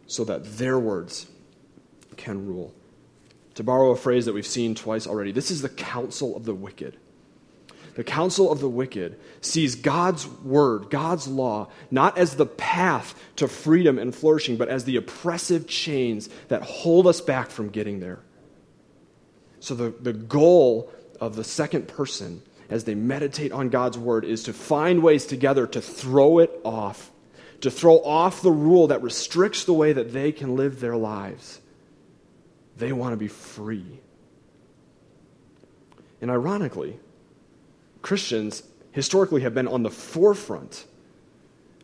So 0.08 0.26
that 0.26 0.58
their 0.58 0.78
words 0.78 1.28
can 2.18 2.46
rule. 2.46 2.74
To 3.56 3.64
borrow 3.64 3.92
a 3.92 3.96
phrase 3.96 4.26
that 4.26 4.34
we've 4.34 4.46
seen 4.46 4.76
twice 4.76 5.08
already, 5.08 5.32
this 5.32 5.50
is 5.50 5.62
the 5.62 5.70
counsel 5.70 6.36
of 6.36 6.44
the 6.44 6.54
wicked. 6.54 6.98
The 7.96 8.04
counsel 8.04 8.52
of 8.52 8.60
the 8.60 8.70
wicked 8.70 9.18
sees 9.40 9.76
God's 9.76 10.28
word, 10.28 10.90
God's 10.90 11.28
law, 11.28 11.70
not 11.90 12.18
as 12.18 12.36
the 12.36 12.46
path 12.46 13.16
to 13.38 13.48
freedom 13.48 13.98
and 13.98 14.14
flourishing, 14.14 14.58
but 14.58 14.68
as 14.68 14.84
the 14.84 14.98
oppressive 14.98 15.66
chains 15.66 16.28
that 16.50 16.62
hold 16.62 17.08
us 17.08 17.22
back 17.22 17.50
from 17.50 17.70
getting 17.70 18.02
there. 18.02 18.20
So, 19.62 19.76
the, 19.76 19.94
the 20.02 20.12
goal 20.12 20.92
of 21.22 21.38
the 21.38 21.46
second 21.46 21.88
person 21.88 22.42
as 22.70 22.84
they 22.84 22.96
meditate 22.96 23.52
on 23.52 23.70
God's 23.70 23.98
word 23.98 24.26
is 24.26 24.44
to 24.44 24.54
find 24.54 25.04
ways 25.04 25.26
together 25.26 25.68
to 25.68 25.82
throw 25.82 26.40
it 26.40 26.52
off, 26.64 27.12
to 27.62 27.72
throw 27.72 28.00
off 28.00 28.42
the 28.42 28.52
rule 28.52 28.88
that 28.88 29.02
restricts 29.02 29.66
the 29.66 29.74
way 29.74 29.94
that 29.94 30.14
they 30.14 30.32
can 30.32 30.56
live 30.56 30.80
their 30.80 30.96
lives. 30.96 31.62
They 32.78 32.92
want 32.92 33.14
to 33.14 33.18
be 33.18 33.28
free. 33.28 34.00
And 36.22 36.32
ironically, 36.32 37.00
Christians 38.02 38.64
historically 38.92 39.42
have 39.42 39.54
been 39.54 39.68
on 39.68 39.84
the 39.84 39.90
forefront 39.90 40.86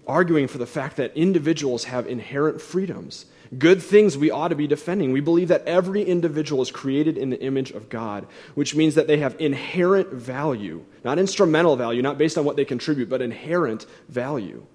arguing 0.07 0.47
for 0.47 0.57
the 0.57 0.65
fact 0.65 0.97
that 0.97 1.15
individuals 1.15 1.85
have 1.85 2.07
inherent 2.07 2.59
freedoms 2.59 3.25
good 3.57 3.81
things 3.81 4.17
we 4.17 4.31
ought 4.31 4.49
to 4.49 4.55
be 4.55 4.67
defending. 4.67 5.11
We 5.11 5.19
believe 5.19 5.49
that 5.49 5.65
every 5.65 6.03
individual 6.03 6.61
is 6.61 6.71
created 6.71 7.17
in 7.17 7.29
the 7.29 7.41
image 7.41 7.71
of 7.71 7.89
God, 7.89 8.25
which 8.55 8.75
means 8.75 8.95
that 8.95 9.07
they 9.07 9.17
have 9.17 9.39
inherent 9.39 10.09
value, 10.09 10.85
not 11.03 11.19
instrumental 11.19 11.75
value, 11.75 12.01
not 12.01 12.17
based 12.17 12.37
on 12.37 12.45
what 12.45 12.55
they 12.55 12.65
contribute, 12.65 13.09
but 13.09 13.21
inherent 13.21 13.85
value. 14.07 14.65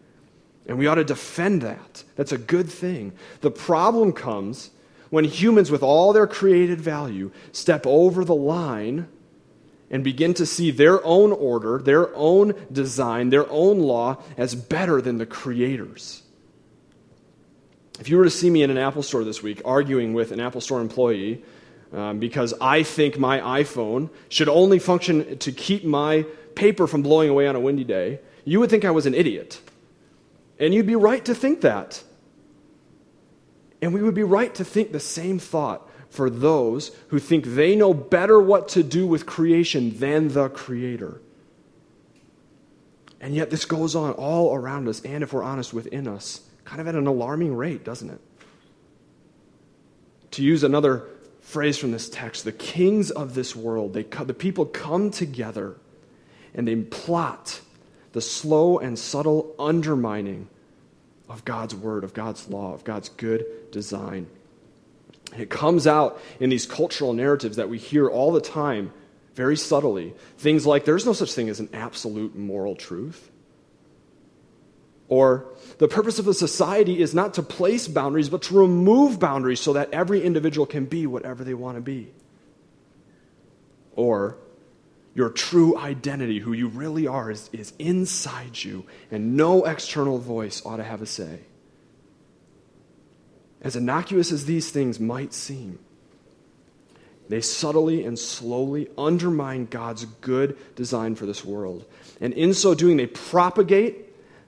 And 0.67 0.79
we 0.79 0.87
ought 0.87 0.97
to 0.97 1.05
defend 1.05 1.63
that. 1.63 2.05
That's 2.17 2.33
a 2.33 2.39
good 2.39 2.69
thing. 2.69 3.13
The 3.41 3.51
problem 3.51 4.13
comes 4.13 4.71
when 5.11 5.25
humans, 5.25 5.71
with 5.71 5.83
all 5.83 6.13
their 6.13 6.27
created 6.27 6.81
value, 6.81 7.31
step 7.53 7.87
over 7.87 8.25
the 8.25 8.35
line 8.35 9.09
and 9.91 10.03
begin 10.03 10.35
to 10.35 10.45
see 10.45 10.71
their 10.73 11.05
own 11.05 11.33
order, 11.33 11.79
their 11.79 12.15
own 12.17 12.55
design, 12.73 13.31
their 13.31 13.49
own 13.51 13.79
law 13.79 14.23
as 14.37 14.55
better 14.55 15.01
than 15.01 15.19
the 15.19 15.27
Creator's. 15.27 16.23
If 17.99 18.09
you 18.09 18.19
were 18.19 18.25
to 18.25 18.31
see 18.31 18.51
me 18.51 18.63
in 18.63 18.71
an 18.71 18.79
Apple 18.79 19.03
store 19.03 19.25
this 19.25 19.43
week 19.43 19.63
arguing 19.65 20.13
with 20.13 20.33
an 20.33 20.41
Apple 20.41 20.61
store 20.61 20.81
employee 20.81 21.43
um, 21.93 22.19
because 22.19 22.53
I 22.61 22.83
think 22.83 23.19
my 23.19 23.41
iPhone 23.63 24.11
should 24.29 24.49
only 24.49 24.79
function 24.79 25.39
to 25.39 25.53
keep 25.53 25.85
my 25.85 26.27
paper 26.55 26.87
from 26.87 27.03
blowing 27.03 27.31
away 27.31 27.47
on 27.47 27.57
a 27.57 27.61
windy 27.61 27.85
day, 27.85 28.21
you 28.45 28.61
would 28.61 28.71
think 28.71 28.85
I 28.85 28.91
was 28.91 29.07
an 29.07 29.15
idiot. 29.15 29.61
And 30.59 30.75
you'd 30.75 30.87
be 30.87 30.97
right 30.97 31.25
to 31.25 31.35
think 31.35 31.63
that. 31.63 32.03
And 33.81 33.93
we 33.93 34.03
would 34.03 34.15
be 34.15 34.23
right 34.23 34.55
to 34.57 34.65
think 34.65 34.93
the 34.93 35.01
same 35.01 35.39
thought 35.39 35.89
for 36.09 36.31
those 36.31 36.97
who 37.09 37.19
think 37.19 37.45
they 37.45 37.77
know 37.77 37.93
better 37.93 38.41
what 38.41 38.69
to 38.69 38.83
do 38.83 39.07
with 39.07 39.27
creation 39.27 39.99
than 39.99 40.29
the 40.29 40.49
Creator. 40.49 41.21
And 43.21 43.35
yet, 43.35 43.51
this 43.51 43.65
goes 43.65 43.95
on 43.95 44.13
all 44.13 44.55
around 44.55 44.89
us, 44.89 45.01
and 45.01 45.23
if 45.23 45.33
we're 45.33 45.43
honest, 45.43 45.75
within 45.75 46.07
us 46.07 46.46
kind 46.67 46.81
of 46.81 46.89
at 46.89 46.95
an 46.95 47.07
alarming 47.07 47.55
rate, 47.55 47.85
doesn't 47.85 48.11
it? 48.11 48.21
To 50.33 50.43
use 50.43 50.63
another 50.63 51.05
phrase 51.41 51.79
from 51.79 51.93
this 51.93 52.11
text, 52.11 52.45
the 52.45 52.53
kings 52.53 53.11
of 53.11 53.35
this 53.35 53.57
world, 53.57 53.95
they, 53.95 54.03
the 54.03 54.35
people 54.35 54.67
come 54.67 55.11
together 55.11 55.77
and 56.55 56.67
they 56.67 56.75
plot 56.77 57.61
the 58.13 58.21
slow 58.21 58.79
and 58.79 58.99
subtle 58.99 59.55
undermining 59.59 60.49
of 61.29 61.45
God's 61.45 61.75
word, 61.75 62.03
of 62.03 62.13
God's 62.13 62.49
law, 62.49 62.75
of 62.75 62.85
God's 62.85 63.09
good 63.11 63.45
design. 63.71 64.27
It 65.37 65.51
comes 65.51 65.87
out 65.87 66.21
in 66.41 66.51
these 66.51 66.67
cultural 66.67 67.13
narratives 67.13 67.57
that 67.57 67.69
we 67.69 67.79
hear 67.79 68.09
all 68.09 68.33
the 68.33 68.41
time, 68.41 68.93
very 69.35 69.57
subtly. 69.57 70.15
Things 70.39 70.67
like 70.67 70.85
there's 70.85 71.07
no 71.07 71.13
such 71.13 71.33
thing 71.33 71.49
as 71.49 71.61
an 71.61 71.69
absolute 71.73 72.35
moral 72.35 72.75
truth. 72.75 73.31
Or 75.09 75.47
the 75.79 75.89
purpose 75.89 76.19
of 76.19 76.27
a 76.27 76.35
society 76.35 77.01
is 77.01 77.15
not 77.15 77.35
to 77.35 77.43
place 77.43 77.87
boundaries, 77.87 78.29
but 78.29 78.43
to 78.43 78.59
remove 78.59 79.21
boundaries 79.21 79.61
so 79.61 79.73
that 79.75 79.93
every 79.93 80.23
individual 80.23 80.67
can 80.67 80.87
be 80.87 81.07
whatever 81.07 81.45
they 81.45 81.55
want 81.55 81.77
to 81.77 81.81
be. 81.81 82.13
Or 83.95 84.37
your 85.15 85.31
true 85.31 85.79
identity, 85.79 86.41
who 86.41 86.53
you 86.53 86.69
really 86.69 87.07
are, 87.07 87.31
is, 87.31 87.49
is 87.53 87.73
inside 87.79 88.63
you, 88.63 88.85
and 89.11 89.37
no 89.37 89.65
external 89.65 90.19
voice 90.19 90.65
ought 90.67 90.77
to 90.77 90.85
have 90.85 91.01
a 91.01 91.07
say. 91.07 91.41
As 93.63 93.77
innocuous 93.77 94.33
as 94.33 94.45
these 94.45 94.71
things 94.71 95.01
might 95.01 95.33
seem, 95.33 95.79
they 97.29 97.41
subtly 97.41 98.05
and 98.05 98.19
slowly 98.19 98.89
undermine 98.99 99.67
God's 99.67 100.05
good 100.05 100.57
design 100.77 101.15
for 101.15 101.27
this 101.27 101.45
world. 101.45 101.85
And 102.21 102.33
in 102.35 102.55
so 102.55 102.75
doing, 102.75 102.97
they 102.97 103.07
propagate 103.07 104.06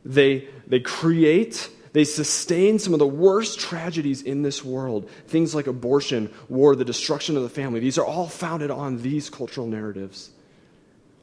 they, 0.09 0.49
they 0.66 0.81
create, 0.81 1.68
they 1.92 2.05
sustain 2.05 2.79
some 2.79 2.94
of 2.94 2.99
the 2.99 3.07
worst 3.07 3.61
tragedies 3.61 4.23
in 4.23 4.42
this 4.42 4.64
world. 4.64 5.09
Things 5.27 5.55
like 5.55 5.66
abortion, 5.66 6.33
war, 6.49 6.75
the 6.75 6.85
destruction 6.85 7.37
of 7.37 7.42
the 7.42 7.51
family. 7.51 7.79
These 7.79 7.99
are 7.99 8.07
all 8.07 8.27
founded 8.27 8.71
on 8.71 9.03
these 9.03 9.29
cultural 9.29 9.66
narratives, 9.66 10.31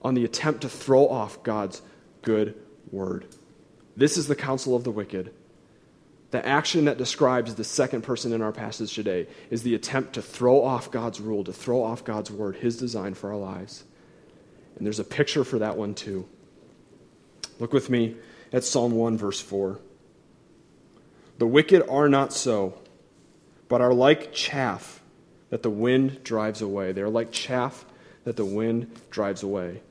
on 0.04 0.14
the 0.14 0.24
attempt 0.24 0.62
to 0.62 0.70
throw 0.70 1.10
off 1.10 1.42
God's 1.42 1.82
good 2.22 2.56
word. 2.92 3.26
This 3.98 4.18
is 4.18 4.28
the 4.28 4.36
counsel 4.36 4.76
of 4.76 4.84
the 4.84 4.92
wicked. 4.92 5.34
The 6.30 6.46
action 6.46 6.86
that 6.86 7.00
describes 7.00 7.56
the 7.56 7.64
second 7.64 8.04
person 8.04 8.34
in 8.34 8.42
our 8.42 8.52
passage 8.52 8.94
today 8.94 9.26
is 9.50 9.64
the 9.64 9.74
attempt 9.74 10.14
to 10.14 10.22
throw 10.22 10.64
off 10.64 10.92
God's 10.92 11.20
rule, 11.20 11.44
to 11.46 11.54
throw 11.54 11.82
off 11.82 12.04
God's 12.04 12.30
word, 12.30 12.58
his 12.58 12.78
design 12.78 13.16
for 13.16 13.32
our 13.32 13.38
lives. 13.38 13.84
And 14.76 14.86
there's 14.86 15.00
a 15.00 15.06
picture 15.06 15.44
for 15.44 15.60
that 15.60 15.76
one 15.76 15.96
too. 15.96 16.28
Look 17.58 17.74
with 17.74 17.90
me 17.90 18.18
that's 18.56 18.70
Psalm 18.70 18.94
1, 18.94 19.18
verse 19.18 19.42
4. 19.42 19.78
The 21.40 21.46
wicked 21.46 21.84
are 21.90 22.08
not 22.08 22.32
so, 22.32 22.80
but 23.68 23.82
are 23.82 23.94
like 23.94 24.32
chaff 24.32 25.02
that 25.50 25.62
the 25.62 25.70
wind 25.70 26.24
drives 26.24 26.62
away. 26.62 26.94
They 26.94 27.02
are 27.02 27.10
like 27.10 27.34
chaff 27.34 27.84
that 28.24 28.38
the 28.38 28.46
wind 28.46 28.98
drives 29.10 29.44
away. 29.44 29.82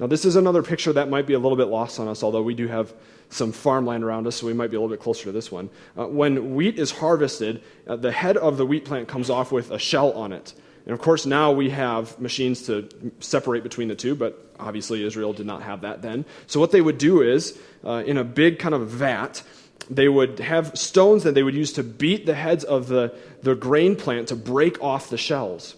Now, 0.00 0.08
this 0.08 0.24
is 0.24 0.34
another 0.34 0.64
picture 0.64 0.92
that 0.94 1.10
might 1.10 1.28
be 1.28 1.34
a 1.34 1.38
little 1.38 1.56
bit 1.56 1.68
lost 1.68 2.00
on 2.00 2.08
us, 2.08 2.24
although 2.24 2.42
we 2.42 2.54
do 2.54 2.66
have 2.66 2.92
some 3.28 3.52
farmland 3.52 4.02
around 4.02 4.26
us, 4.26 4.34
so 4.34 4.48
we 4.48 4.52
might 4.52 4.72
be 4.72 4.76
a 4.76 4.80
little 4.80 4.92
bit 4.92 5.00
closer 5.00 5.26
to 5.26 5.32
this 5.32 5.52
one. 5.52 5.70
Uh, 5.96 6.08
when 6.08 6.56
wheat 6.56 6.76
is 6.76 6.90
harvested, 6.90 7.62
uh, 7.86 7.94
the 7.94 8.10
head 8.10 8.36
of 8.36 8.56
the 8.56 8.66
wheat 8.66 8.84
plant 8.84 9.06
comes 9.06 9.30
off 9.30 9.52
with 9.52 9.70
a 9.70 9.78
shell 9.78 10.10
on 10.14 10.32
it. 10.32 10.54
And 10.90 10.98
of 10.98 11.04
course, 11.04 11.24
now 11.24 11.52
we 11.52 11.70
have 11.70 12.18
machines 12.18 12.62
to 12.62 12.88
separate 13.20 13.62
between 13.62 13.86
the 13.86 13.94
two, 13.94 14.16
but 14.16 14.52
obviously 14.58 15.04
Israel 15.04 15.32
did 15.32 15.46
not 15.46 15.62
have 15.62 15.82
that 15.82 16.02
then. 16.02 16.24
So, 16.48 16.58
what 16.58 16.72
they 16.72 16.80
would 16.80 16.98
do 16.98 17.22
is, 17.22 17.56
uh, 17.84 18.02
in 18.04 18.16
a 18.16 18.24
big 18.24 18.58
kind 18.58 18.74
of 18.74 18.88
vat, 18.88 19.40
they 19.88 20.08
would 20.08 20.40
have 20.40 20.76
stones 20.76 21.22
that 21.22 21.36
they 21.36 21.44
would 21.44 21.54
use 21.54 21.72
to 21.74 21.84
beat 21.84 22.26
the 22.26 22.34
heads 22.34 22.64
of 22.64 22.88
the, 22.88 23.14
the 23.42 23.54
grain 23.54 23.94
plant 23.94 24.26
to 24.30 24.34
break 24.34 24.82
off 24.82 25.10
the 25.10 25.16
shells. 25.16 25.76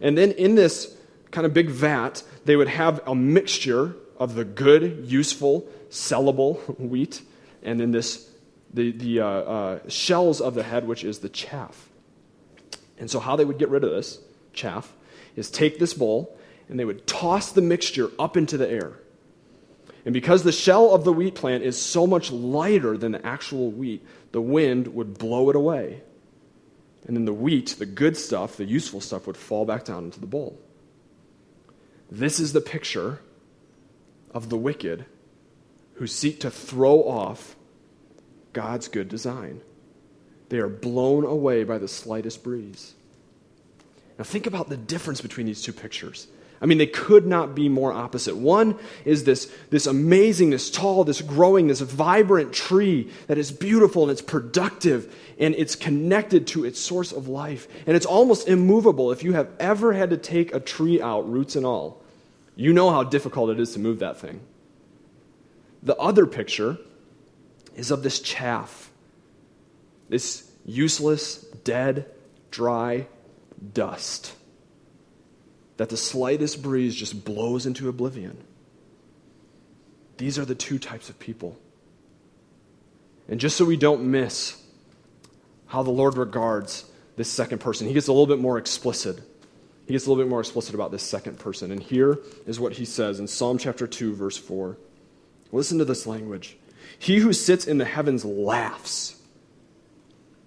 And 0.00 0.16
then 0.16 0.32
in 0.32 0.54
this 0.54 0.96
kind 1.30 1.46
of 1.46 1.52
big 1.52 1.68
vat, 1.68 2.22
they 2.46 2.56
would 2.56 2.68
have 2.68 3.06
a 3.06 3.14
mixture 3.14 3.94
of 4.18 4.34
the 4.34 4.46
good, 4.46 5.04
useful, 5.04 5.68
sellable 5.90 6.56
wheat, 6.80 7.20
and 7.62 7.78
then 7.78 7.90
this 7.90 8.30
the, 8.72 8.92
the 8.92 9.20
uh, 9.20 9.26
uh, 9.26 9.78
shells 9.88 10.40
of 10.40 10.54
the 10.54 10.62
head, 10.62 10.88
which 10.88 11.04
is 11.04 11.18
the 11.18 11.28
chaff. 11.28 11.90
And 12.96 13.10
so, 13.10 13.20
how 13.20 13.36
they 13.36 13.44
would 13.44 13.58
get 13.58 13.68
rid 13.68 13.84
of 13.84 13.90
this 13.90 14.20
chaff 14.54 14.92
is 15.36 15.50
take 15.50 15.78
this 15.78 15.94
bowl 15.94 16.38
and 16.68 16.78
they 16.78 16.84
would 16.84 17.06
toss 17.06 17.52
the 17.52 17.62
mixture 17.62 18.10
up 18.18 18.36
into 18.36 18.56
the 18.56 18.68
air. 18.68 18.94
And 20.04 20.12
because 20.12 20.42
the 20.42 20.52
shell 20.52 20.94
of 20.94 21.04
the 21.04 21.12
wheat 21.12 21.34
plant 21.34 21.64
is 21.64 21.80
so 21.80 22.06
much 22.06 22.30
lighter 22.30 22.96
than 22.96 23.12
the 23.12 23.24
actual 23.24 23.70
wheat, 23.70 24.06
the 24.32 24.40
wind 24.40 24.88
would 24.88 25.18
blow 25.18 25.50
it 25.50 25.56
away. 25.56 26.02
And 27.06 27.16
then 27.16 27.24
the 27.24 27.34
wheat, 27.34 27.76
the 27.78 27.86
good 27.86 28.16
stuff, 28.16 28.56
the 28.56 28.64
useful 28.64 29.00
stuff, 29.00 29.26
would 29.26 29.36
fall 29.36 29.64
back 29.64 29.84
down 29.84 30.04
into 30.04 30.20
the 30.20 30.26
bowl. 30.26 30.58
This 32.10 32.38
is 32.38 32.52
the 32.52 32.60
picture 32.60 33.20
of 34.30 34.48
the 34.48 34.56
wicked 34.56 35.06
who 35.94 36.06
seek 36.06 36.40
to 36.40 36.50
throw 36.50 37.02
off 37.02 37.56
God's 38.52 38.88
good 38.88 39.08
design. 39.08 39.60
They 40.48 40.58
are 40.58 40.68
blown 40.68 41.24
away 41.24 41.64
by 41.64 41.78
the 41.78 41.88
slightest 41.88 42.42
breeze. 42.42 42.94
Now, 44.18 44.24
think 44.24 44.46
about 44.46 44.68
the 44.68 44.76
difference 44.76 45.20
between 45.20 45.46
these 45.46 45.62
two 45.62 45.72
pictures. 45.72 46.28
I 46.60 46.66
mean, 46.66 46.78
they 46.78 46.86
could 46.86 47.26
not 47.26 47.54
be 47.54 47.68
more 47.68 47.92
opposite. 47.92 48.36
One 48.36 48.78
is 49.04 49.24
this, 49.24 49.52
this 49.70 49.86
amazing, 49.86 50.50
this 50.50 50.70
tall, 50.70 51.04
this 51.04 51.20
growing, 51.20 51.66
this 51.66 51.80
vibrant 51.80 52.52
tree 52.52 53.10
that 53.26 53.36
is 53.38 53.52
beautiful 53.52 54.04
and 54.04 54.10
it's 54.10 54.22
productive 54.22 55.14
and 55.38 55.54
it's 55.56 55.74
connected 55.74 56.46
to 56.48 56.64
its 56.64 56.80
source 56.80 57.12
of 57.12 57.28
life. 57.28 57.68
And 57.86 57.96
it's 57.96 58.06
almost 58.06 58.48
immovable. 58.48 59.12
If 59.12 59.22
you 59.22 59.32
have 59.32 59.48
ever 59.58 59.92
had 59.92 60.10
to 60.10 60.16
take 60.16 60.54
a 60.54 60.60
tree 60.60 61.02
out, 61.02 61.30
roots 61.30 61.56
and 61.56 61.66
all, 61.66 62.02
you 62.56 62.72
know 62.72 62.90
how 62.90 63.02
difficult 63.02 63.50
it 63.50 63.58
is 63.58 63.72
to 63.74 63.80
move 63.80 63.98
that 63.98 64.18
thing. 64.18 64.40
The 65.82 65.96
other 65.96 66.24
picture 66.24 66.78
is 67.74 67.90
of 67.90 68.02
this 68.02 68.20
chaff, 68.20 68.90
this 70.08 70.50
useless, 70.64 71.38
dead, 71.64 72.06
dry 72.50 73.06
dust 73.72 74.34
that 75.76 75.88
the 75.88 75.96
slightest 75.96 76.62
breeze 76.62 76.94
just 76.94 77.24
blows 77.24 77.66
into 77.66 77.88
oblivion. 77.88 78.38
These 80.18 80.38
are 80.38 80.44
the 80.44 80.54
two 80.54 80.78
types 80.78 81.08
of 81.08 81.18
people. 81.18 81.58
And 83.28 83.40
just 83.40 83.56
so 83.56 83.64
we 83.64 83.76
don't 83.76 84.10
miss 84.10 84.62
how 85.66 85.82
the 85.82 85.90
Lord 85.90 86.16
regards 86.16 86.84
this 87.16 87.28
second 87.28 87.58
person, 87.58 87.86
he 87.88 87.94
gets 87.94 88.06
a 88.06 88.12
little 88.12 88.26
bit 88.26 88.38
more 88.38 88.58
explicit. 88.58 89.20
He 89.86 89.92
gets 89.92 90.06
a 90.06 90.10
little 90.10 90.22
bit 90.22 90.30
more 90.30 90.40
explicit 90.40 90.74
about 90.74 90.92
this 90.92 91.02
second 91.02 91.38
person. 91.38 91.72
And 91.72 91.82
here 91.82 92.18
is 92.46 92.60
what 92.60 92.74
he 92.74 92.84
says 92.84 93.18
in 93.18 93.26
Psalm 93.26 93.58
chapter 93.58 93.86
2, 93.86 94.14
verse 94.14 94.38
4. 94.38 94.76
Listen 95.52 95.78
to 95.78 95.84
this 95.84 96.06
language. 96.06 96.56
He 96.98 97.18
who 97.18 97.32
sits 97.32 97.66
in 97.66 97.78
the 97.78 97.84
heavens 97.84 98.24
laughs, 98.24 99.20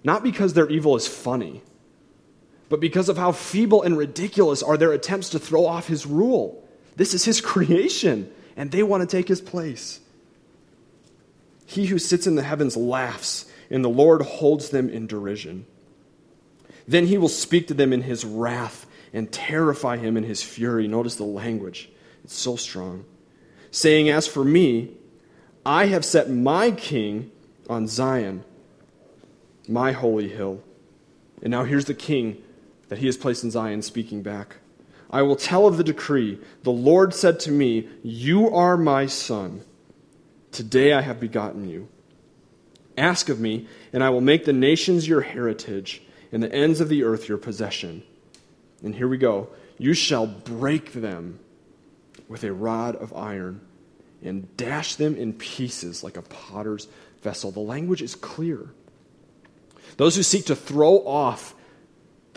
not 0.02 0.22
because 0.22 0.54
their 0.54 0.68
evil 0.68 0.96
is 0.96 1.06
funny 1.06 1.62
but 2.68 2.80
because 2.80 3.08
of 3.08 3.16
how 3.16 3.32
feeble 3.32 3.82
and 3.82 3.96
ridiculous 3.96 4.62
are 4.62 4.76
their 4.76 4.92
attempts 4.92 5.30
to 5.30 5.38
throw 5.38 5.66
off 5.66 5.86
his 5.86 6.06
rule. 6.06 6.62
This 6.96 7.14
is 7.14 7.24
his 7.24 7.40
creation, 7.52 8.30
and 8.56 8.70
they 8.70 8.82
want 8.82 9.08
to 9.08 9.16
take 9.16 9.28
his 9.28 9.40
place. 9.40 10.00
He 11.66 11.86
who 11.86 11.98
sits 11.98 12.26
in 12.26 12.34
the 12.34 12.42
heavens 12.42 12.76
laughs, 12.76 13.46
and 13.70 13.84
the 13.84 13.88
Lord 13.88 14.22
holds 14.22 14.70
them 14.70 14.88
in 14.88 15.06
derision. 15.06 15.66
Then 16.86 17.06
he 17.06 17.18
will 17.18 17.28
speak 17.28 17.68
to 17.68 17.74
them 17.74 17.92
in 17.92 18.02
his 18.02 18.24
wrath 18.24 18.86
and 19.12 19.30
terrify 19.30 19.98
him 19.98 20.16
in 20.16 20.24
his 20.24 20.42
fury. 20.42 20.88
Notice 20.88 21.16
the 21.16 21.24
language, 21.24 21.90
it's 22.24 22.34
so 22.34 22.56
strong. 22.56 23.04
Saying, 23.70 24.08
As 24.08 24.26
for 24.26 24.44
me, 24.44 24.94
I 25.64 25.86
have 25.86 26.04
set 26.04 26.30
my 26.30 26.70
king 26.70 27.30
on 27.68 27.86
Zion, 27.86 28.44
my 29.68 29.92
holy 29.92 30.28
hill. 30.28 30.62
And 31.42 31.50
now 31.50 31.64
here's 31.64 31.84
the 31.84 31.94
king 31.94 32.42
that 32.88 32.98
he 32.98 33.06
has 33.06 33.16
placed 33.16 33.44
in 33.44 33.50
Zion, 33.50 33.82
speaking 33.82 34.22
back. 34.22 34.56
I 35.10 35.22
will 35.22 35.36
tell 35.36 35.66
of 35.66 35.76
the 35.76 35.84
decree. 35.84 36.38
The 36.62 36.70
Lord 36.70 37.14
said 37.14 37.40
to 37.40 37.50
me, 37.50 37.88
You 38.02 38.54
are 38.54 38.76
my 38.76 39.06
son. 39.06 39.62
Today 40.52 40.92
I 40.92 41.00
have 41.00 41.20
begotten 41.20 41.68
you. 41.68 41.88
Ask 42.96 43.28
of 43.28 43.40
me, 43.40 43.68
and 43.92 44.02
I 44.02 44.10
will 44.10 44.20
make 44.20 44.44
the 44.44 44.52
nations 44.52 45.06
your 45.06 45.20
heritage, 45.20 46.02
and 46.32 46.42
the 46.42 46.52
ends 46.52 46.80
of 46.80 46.88
the 46.88 47.04
earth 47.04 47.28
your 47.28 47.38
possession. 47.38 48.02
And 48.82 48.94
here 48.94 49.08
we 49.08 49.18
go. 49.18 49.48
You 49.78 49.94
shall 49.94 50.26
break 50.26 50.92
them 50.92 51.38
with 52.28 52.44
a 52.44 52.52
rod 52.52 52.96
of 52.96 53.14
iron 53.14 53.60
and 54.22 54.54
dash 54.56 54.96
them 54.96 55.16
in 55.16 55.32
pieces 55.32 56.02
like 56.02 56.16
a 56.16 56.22
potter's 56.22 56.88
vessel. 57.22 57.50
The 57.50 57.60
language 57.60 58.02
is 58.02 58.14
clear. 58.14 58.68
Those 59.96 60.16
who 60.16 60.22
seek 60.22 60.46
to 60.46 60.56
throw 60.56 61.06
off 61.06 61.54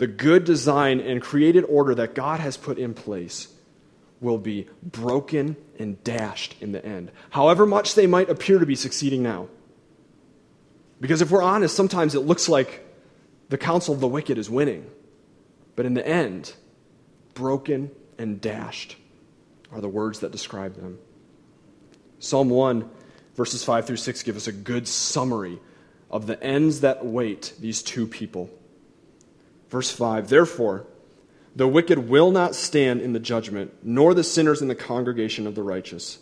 the 0.02 0.08
good 0.08 0.42
design 0.42 0.98
and 0.98 1.22
created 1.22 1.62
order 1.68 1.94
that 1.94 2.12
God 2.12 2.40
has 2.40 2.56
put 2.56 2.76
in 2.76 2.92
place 2.92 3.46
will 4.20 4.36
be 4.36 4.66
broken 4.82 5.56
and 5.78 6.02
dashed 6.02 6.56
in 6.60 6.72
the 6.72 6.84
end, 6.84 7.12
however 7.30 7.66
much 7.66 7.94
they 7.94 8.08
might 8.08 8.28
appear 8.28 8.58
to 8.58 8.66
be 8.66 8.74
succeeding 8.74 9.22
now. 9.22 9.46
Because 11.00 11.22
if 11.22 11.30
we're 11.30 11.40
honest, 11.40 11.76
sometimes 11.76 12.16
it 12.16 12.22
looks 12.22 12.48
like 12.48 12.84
the 13.48 13.56
counsel 13.56 13.94
of 13.94 14.00
the 14.00 14.08
wicked 14.08 14.38
is 14.38 14.50
winning. 14.50 14.90
But 15.76 15.86
in 15.86 15.94
the 15.94 16.04
end, 16.04 16.52
broken 17.34 17.92
and 18.18 18.40
dashed 18.40 18.96
are 19.70 19.80
the 19.80 19.88
words 19.88 20.18
that 20.18 20.32
describe 20.32 20.74
them. 20.74 20.98
Psalm 22.18 22.50
1, 22.50 22.90
verses 23.36 23.62
5 23.62 23.86
through 23.86 23.98
6 23.98 24.24
give 24.24 24.34
us 24.34 24.48
a 24.48 24.52
good 24.52 24.88
summary 24.88 25.60
of 26.10 26.26
the 26.26 26.42
ends 26.42 26.80
that 26.80 27.06
wait 27.06 27.52
these 27.60 27.82
two 27.84 28.08
people. 28.08 28.50
Verse 29.72 29.90
5 29.90 30.28
Therefore, 30.28 30.84
the 31.56 31.66
wicked 31.66 32.10
will 32.10 32.30
not 32.30 32.54
stand 32.54 33.00
in 33.00 33.14
the 33.14 33.18
judgment, 33.18 33.72
nor 33.82 34.12
the 34.12 34.22
sinners 34.22 34.60
in 34.60 34.68
the 34.68 34.74
congregation 34.74 35.46
of 35.46 35.54
the 35.54 35.62
righteous. 35.62 36.18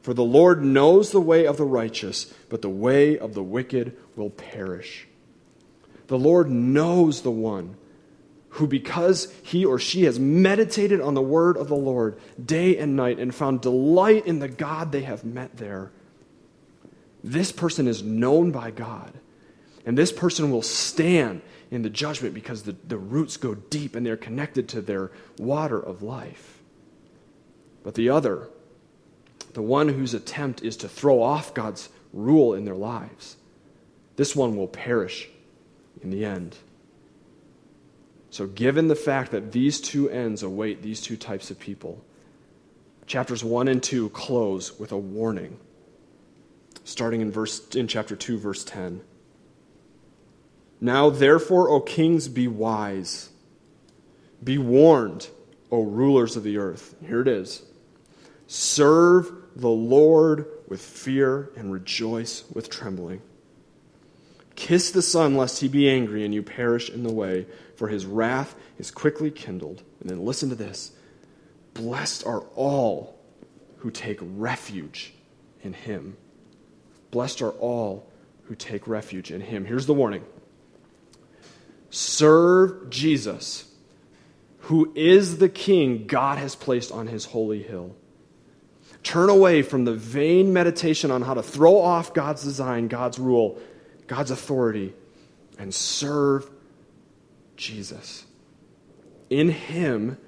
For 0.00 0.14
the 0.14 0.24
Lord 0.24 0.64
knows 0.64 1.10
the 1.10 1.20
way 1.20 1.46
of 1.46 1.58
the 1.58 1.66
righteous, 1.66 2.32
but 2.48 2.62
the 2.62 2.70
way 2.70 3.18
of 3.18 3.34
the 3.34 3.42
wicked 3.42 3.94
will 4.16 4.30
perish. 4.30 5.06
The 6.06 6.18
Lord 6.18 6.48
knows 6.50 7.20
the 7.20 7.30
one 7.30 7.76
who, 8.50 8.66
because 8.66 9.30
he 9.42 9.66
or 9.66 9.78
she 9.78 10.04
has 10.04 10.18
meditated 10.18 11.02
on 11.02 11.12
the 11.12 11.20
word 11.20 11.58
of 11.58 11.68
the 11.68 11.74
Lord 11.74 12.18
day 12.42 12.78
and 12.78 12.96
night 12.96 13.18
and 13.18 13.34
found 13.34 13.60
delight 13.60 14.26
in 14.26 14.38
the 14.38 14.48
God 14.48 14.92
they 14.92 15.02
have 15.02 15.24
met 15.24 15.58
there, 15.58 15.90
this 17.22 17.52
person 17.52 17.86
is 17.86 18.02
known 18.02 18.50
by 18.50 18.70
God. 18.70 19.12
And 19.84 19.98
this 19.98 20.12
person 20.12 20.50
will 20.50 20.62
stand 20.62 21.42
in 21.74 21.82
the 21.82 21.90
judgment 21.90 22.34
because 22.34 22.62
the, 22.62 22.76
the 22.86 22.96
roots 22.96 23.36
go 23.36 23.54
deep 23.54 23.96
and 23.96 24.06
they're 24.06 24.16
connected 24.16 24.68
to 24.68 24.80
their 24.80 25.10
water 25.38 25.78
of 25.78 26.02
life. 26.02 26.60
But 27.82 27.94
the 27.94 28.08
other, 28.08 28.48
the 29.54 29.62
one 29.62 29.88
whose 29.88 30.14
attempt 30.14 30.62
is 30.62 30.76
to 30.78 30.88
throw 30.88 31.20
off 31.20 31.52
God's 31.52 31.88
rule 32.12 32.54
in 32.54 32.64
their 32.64 32.76
lives, 32.76 33.36
this 34.16 34.36
one 34.36 34.56
will 34.56 34.68
perish 34.68 35.28
in 36.00 36.10
the 36.10 36.24
end. 36.24 36.56
So, 38.30 38.46
given 38.46 38.88
the 38.88 38.96
fact 38.96 39.30
that 39.32 39.52
these 39.52 39.80
two 39.80 40.08
ends 40.10 40.42
await 40.42 40.82
these 40.82 41.00
two 41.00 41.16
types 41.16 41.50
of 41.50 41.58
people, 41.58 42.04
chapters 43.06 43.44
1 43.44 43.68
and 43.68 43.82
2 43.82 44.10
close 44.10 44.78
with 44.78 44.92
a 44.92 44.98
warning, 44.98 45.58
starting 46.84 47.20
in, 47.20 47.30
verse, 47.30 47.68
in 47.74 47.86
chapter 47.86 48.16
2, 48.16 48.38
verse 48.38 48.64
10. 48.64 49.02
Now, 50.84 51.08
therefore, 51.08 51.70
O 51.70 51.80
kings, 51.80 52.28
be 52.28 52.46
wise. 52.46 53.30
Be 54.42 54.58
warned, 54.58 55.30
O 55.72 55.82
rulers 55.82 56.36
of 56.36 56.42
the 56.42 56.58
earth. 56.58 56.94
Here 57.00 57.22
it 57.22 57.28
is 57.28 57.62
Serve 58.46 59.32
the 59.56 59.70
Lord 59.70 60.44
with 60.68 60.82
fear 60.82 61.48
and 61.56 61.72
rejoice 61.72 62.44
with 62.52 62.68
trembling. 62.68 63.22
Kiss 64.56 64.90
the 64.90 65.00
Son, 65.00 65.38
lest 65.38 65.62
he 65.62 65.68
be 65.68 65.88
angry 65.88 66.22
and 66.22 66.34
you 66.34 66.42
perish 66.42 66.90
in 66.90 67.02
the 67.02 67.14
way, 67.14 67.46
for 67.76 67.88
his 67.88 68.04
wrath 68.04 68.54
is 68.78 68.90
quickly 68.90 69.30
kindled. 69.30 69.82
And 70.02 70.10
then 70.10 70.22
listen 70.22 70.50
to 70.50 70.54
this 70.54 70.92
Blessed 71.72 72.26
are 72.26 72.42
all 72.56 73.18
who 73.78 73.90
take 73.90 74.18
refuge 74.20 75.14
in 75.62 75.72
him. 75.72 76.18
Blessed 77.10 77.40
are 77.40 77.52
all 77.52 78.06
who 78.48 78.54
take 78.54 78.86
refuge 78.86 79.30
in 79.30 79.40
him. 79.40 79.64
Here's 79.64 79.86
the 79.86 79.94
warning 79.94 80.24
Serve 81.94 82.90
Jesus, 82.90 83.72
who 84.62 84.92
is 84.96 85.38
the 85.38 85.48
king 85.48 86.08
God 86.08 86.38
has 86.38 86.56
placed 86.56 86.90
on 86.90 87.06
his 87.06 87.26
holy 87.26 87.62
hill. 87.62 87.94
Turn 89.04 89.30
away 89.30 89.62
from 89.62 89.84
the 89.84 89.94
vain 89.94 90.52
meditation 90.52 91.12
on 91.12 91.22
how 91.22 91.34
to 91.34 91.42
throw 91.42 91.78
off 91.78 92.12
God's 92.12 92.42
design, 92.42 92.88
God's 92.88 93.20
rule, 93.20 93.60
God's 94.08 94.32
authority, 94.32 94.92
and 95.56 95.72
serve 95.72 96.50
Jesus. 97.56 98.24
In 99.30 99.48
him 99.50 100.18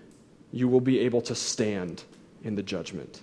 you 0.53 0.69
will 0.69 0.81
be 0.81 1.01
able 1.01 1.23
to 1.23 1.35
stand 1.35 2.05
in 2.45 2.55
the 2.55 2.63
judgment. 2.63 3.21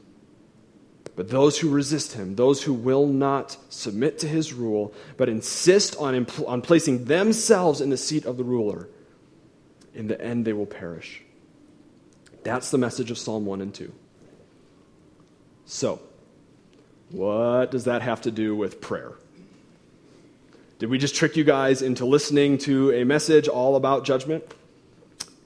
But 1.16 1.30
those 1.30 1.60
who 1.60 1.70
resist 1.70 2.14
him, 2.14 2.36
those 2.36 2.64
who 2.64 2.74
will 2.74 3.06
not 3.06 3.58
submit 3.70 4.20
to 4.20 4.28
his 4.28 4.54
rule, 4.54 4.94
but 5.16 5.30
insist 5.30 5.96
on, 5.98 6.26
impl- 6.26 6.48
on 6.48 6.62
placing 6.62 7.06
themselves 7.06 7.82
in 7.82 7.90
the 7.90 7.98
seat 7.98 8.26
of 8.26 8.38
the 8.38 8.44
ruler, 8.44 8.90
in 9.94 10.08
the 10.08 10.20
end 10.20 10.46
they 10.46 10.54
will 10.54 10.66
perish. 10.66 11.22
That's 12.44 12.72
the 12.72 12.78
message 12.78 13.12
of 13.12 13.18
Psalm 13.18 13.46
1 13.46 13.62
and 13.62 13.74
2. 13.74 13.94
So, 15.66 16.02
what 17.12 17.72
does 17.72 17.86
that 17.86 18.02
have 18.02 18.22
to 18.22 18.32
do 18.32 18.56
with 18.56 18.82
prayer? 18.82 19.14
Did 20.80 20.90
we 20.90 20.98
just 20.98 21.16
trick 21.16 21.38
you 21.38 21.44
guys 21.44 21.82
into 21.82 22.06
listening 22.06 22.58
to 22.60 22.92
a 22.92 23.04
message 23.06 23.48
all 23.48 23.76
about 23.76 24.04
judgment? 24.04 24.44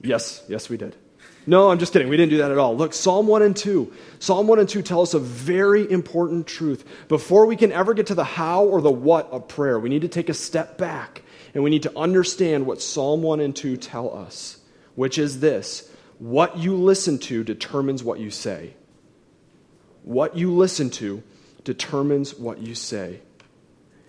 Yes, 0.01 0.43
yes, 0.47 0.69
we 0.69 0.77
did. 0.77 0.95
No, 1.49 1.71
I'm 1.71 1.79
just 1.79 1.93
kidding. 1.93 2.09
We 2.09 2.17
didn't 2.17 2.31
do 2.31 2.37
that 2.39 2.51
at 2.51 2.57
all. 2.57 2.75
Look, 2.75 2.93
Psalm 2.93 3.25
1 3.25 3.41
and 3.41 3.55
2. 3.55 3.93
Psalm 4.19 4.47
1 4.47 4.59
and 4.59 4.67
2 4.67 4.81
tell 4.81 5.01
us 5.01 5.13
a 5.13 5.19
very 5.19 5.89
important 5.89 6.45
truth. 6.45 6.83
Before 7.07 7.45
we 7.45 7.55
can 7.55 7.71
ever 7.71 7.93
get 7.93 8.07
to 8.07 8.15
the 8.15 8.25
how 8.25 8.65
or 8.65 8.81
the 8.81 8.91
what 8.91 9.29
of 9.31 9.47
prayer, 9.47 9.79
we 9.79 9.87
need 9.87 10.01
to 10.01 10.09
take 10.09 10.27
a 10.27 10.33
step 10.33 10.77
back 10.77 11.23
and 11.53 11.63
we 11.63 11.69
need 11.69 11.83
to 11.83 11.97
understand 11.97 12.65
what 12.65 12.81
Psalm 12.81 13.23
1 13.23 13.39
and 13.39 13.55
2 13.55 13.77
tell 13.77 14.13
us, 14.13 14.57
which 14.95 15.17
is 15.17 15.39
this 15.39 15.89
what 16.19 16.57
you 16.57 16.75
listen 16.75 17.17
to 17.17 17.45
determines 17.45 18.03
what 18.03 18.19
you 18.19 18.29
say. 18.29 18.73
What 20.03 20.35
you 20.35 20.53
listen 20.53 20.89
to 20.91 21.23
determines 21.63 22.35
what 22.35 22.59
you 22.59 22.75
say. 22.75 23.21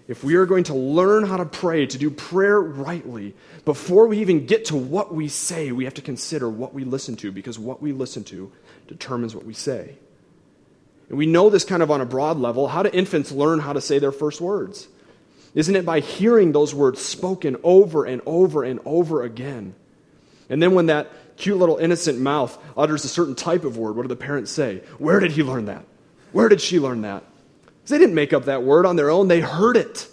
If 0.09 0.25
we 0.25 0.37
are 0.37 0.47
going 0.47 0.64
to 0.64 0.75
learn 0.75 1.25
how 1.25 1.37
to 1.37 1.44
pray, 1.44 1.85
to 1.85 1.99
do 1.99 2.11
prayer 2.11 2.59
rightly, 2.59 3.35
before 3.66 4.07
we 4.07 4.21
even 4.21 4.47
get 4.47 4.64
to 4.66 4.77
what 4.77 5.14
we 5.14 5.29
say, 5.29 5.71
we 5.71 5.85
have 5.85 5.94
to 5.94 6.03
consider 6.03 6.49
what 6.49 6.73
we 6.73 6.85
listen 6.85 7.14
to, 7.16 7.31
because 7.31 7.59
what 7.59 7.83
we 7.83 7.92
listen 7.92 8.25
to 8.25 8.51
determines 8.87 9.35
what 9.35 9.44
we 9.44 9.53
say. 9.53 9.97
And 11.11 11.18
we 11.18 11.27
know 11.27 11.51
this 11.51 11.64
kind 11.64 11.83
of 11.83 11.90
on 11.90 12.01
a 12.01 12.07
broad 12.07 12.38
level. 12.38 12.68
How 12.68 12.83
do 12.83 12.90
infants 12.90 13.31
learn 13.31 13.59
how 13.59 13.75
to 13.75 13.83
say 13.83 13.99
their 13.99 14.12
first 14.12 14.40
words? 14.40 14.88
Isn't 15.55 15.77
it 15.77 15.85
by 15.85 16.01
hearing 16.01 16.53
those 16.53 16.75
words 16.75 17.03
spoken 17.03 17.59
over 17.62 18.07
and 18.07 18.23
over 18.25 18.64
and 18.64 18.81
over 18.87 19.23
again? 19.23 19.75
And 20.49 20.62
then 20.62 20.73
when 20.73 20.87
that 20.87 21.11
cute 21.37 21.59
little 21.59 21.77
innocent 21.77 22.18
mouth 22.18 22.57
utters 22.79 23.05
a 23.05 23.09
certain 23.09 23.35
type 23.35 23.64
of 23.64 23.77
word, 23.77 23.94
what 23.94 24.03
do 24.03 24.09
the 24.09 24.16
parents 24.16 24.51
say? 24.51 24.79
Where 24.97 25.21
did 25.21 25.33
he 25.33 25.42
learn 25.42 25.66
that? 25.66 25.85
Where 26.33 26.49
did 26.49 26.62
she 26.62 26.81
learn 26.81 27.03
that? 27.03 27.25
They 27.88 27.98
didn't 27.98 28.14
make 28.14 28.33
up 28.33 28.44
that 28.44 28.62
word 28.62 28.87
on 28.87 28.96
their 28.96 29.11
own, 29.11 29.29
they 29.29 29.40
heard 29.40 29.77
it. 29.77 30.09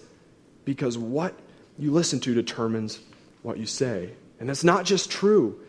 Because 0.64 0.98
what 0.98 1.38
you 1.78 1.92
listen 1.92 2.20
to 2.22 2.34
determines 2.34 3.00
what 3.44 3.58
you 3.58 3.66
say. 3.66 4.12
And 4.40 4.50
that's 4.50 4.64
not 4.64 4.86
just 4.86 5.12
true 5.12 5.60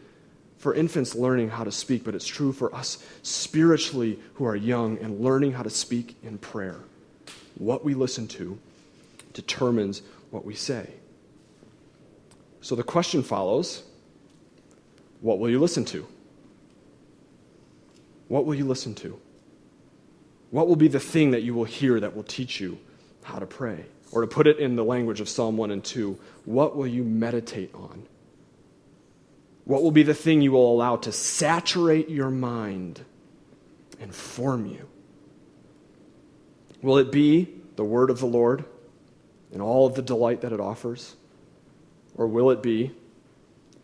for 0.59 0.75
infants 0.75 1.14
learning 1.14 1.51
how 1.51 1.64
to 1.64 1.73
speak, 1.73 2.05
but 2.05 2.14
it's 2.14 2.27
true 2.27 2.53
for 2.53 2.75
us 2.75 3.05
spiritually 3.23 4.19
who 4.35 4.47
are 4.47 4.57
young 4.57 4.99
and 4.99 5.21
learning 5.21 5.53
how 5.53 5.62
to 5.62 5.71
speak 5.71 6.16
in 6.23 6.38
prayer. 6.38 6.81
What 7.59 7.85
we 7.85 7.95
listen 7.95 8.27
to 8.29 8.59
determines 9.33 10.03
what 10.31 10.45
we 10.45 10.55
say. 10.55 10.88
So 12.61 12.75
the 12.75 12.83
question 12.83 13.23
follows 13.23 13.83
what 15.21 15.38
will 15.38 15.51
you 15.51 15.59
listen 15.59 15.85
to? 15.87 16.07
What 18.29 18.45
will 18.45 18.55
you 18.55 18.64
listen 18.64 18.95
to? 18.97 19.21
What 20.50 20.68
will 20.68 20.76
be 20.76 20.88
the 20.88 21.00
thing 21.00 21.32
that 21.32 21.42
you 21.42 21.54
will 21.54 21.64
hear 21.64 22.00
that 22.00 22.14
will 22.14 22.22
teach 22.22 22.61
you 22.61 22.78
how 23.24 23.38
to 23.38 23.46
pray? 23.46 23.87
Or 24.12 24.20
to 24.20 24.26
put 24.26 24.46
it 24.46 24.59
in 24.59 24.76
the 24.76 24.85
language 24.85 25.20
of 25.20 25.28
Psalm 25.28 25.56
1 25.56 25.70
and 25.70 25.82
2, 25.82 26.18
what 26.44 26.76
will 26.76 26.87
you 26.87 27.02
meditate 27.02 27.74
on? 27.74 28.06
What 29.64 29.82
will 29.82 29.90
be 29.90 30.04
the 30.04 30.14
thing 30.14 30.42
you 30.42 30.52
will 30.52 30.72
allow 30.72 30.96
to 30.96 31.11
saturate 31.11 32.09
your 32.09 32.30
mind 32.30 33.04
and 34.00 34.14
form 34.14 34.66
you? 34.66 34.88
Will 36.82 36.98
it 36.98 37.11
be 37.11 37.48
the 37.74 37.85
word 37.85 38.11
of 38.11 38.20
the 38.20 38.26
Lord 38.26 38.64
and 39.52 39.61
all 39.61 39.87
of 39.87 39.96
the 39.96 40.02
delight 40.02 40.42
that 40.42 40.52
it 40.52 40.61
offers? 40.61 41.16
Or 42.14 42.28
will 42.28 42.50
it 42.50 42.62
be 42.62 42.92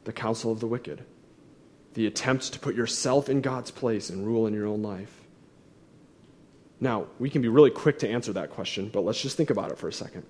the 0.05 0.13
counsel 0.13 0.53
of 0.53 0.61
the 0.61 0.69
wicked? 0.69 1.05
The 1.95 2.07
attempt 2.07 2.53
to 2.53 2.61
put 2.61 2.77
yourself 2.77 3.29
in 3.29 3.41
God's 3.41 3.73
place 3.73 4.09
and 4.09 4.25
rule 4.25 4.47
in 4.47 4.55
your 4.55 4.67
own 4.67 4.83
life? 4.83 5.22
Now, 6.83 7.07
we 7.21 7.31
can 7.31 7.43
be 7.43 7.49
really 7.49 7.71
quick 7.71 8.01
to 8.01 8.09
answer 8.09 8.33
that 8.33 8.51
question, 8.51 8.91
but 8.93 9.03
let's 9.03 9.23
just 9.23 9.37
think 9.37 9.51
about 9.51 9.71
it 9.71 9.79
for 9.79 9.87
a 9.87 9.93
second. 9.93 10.25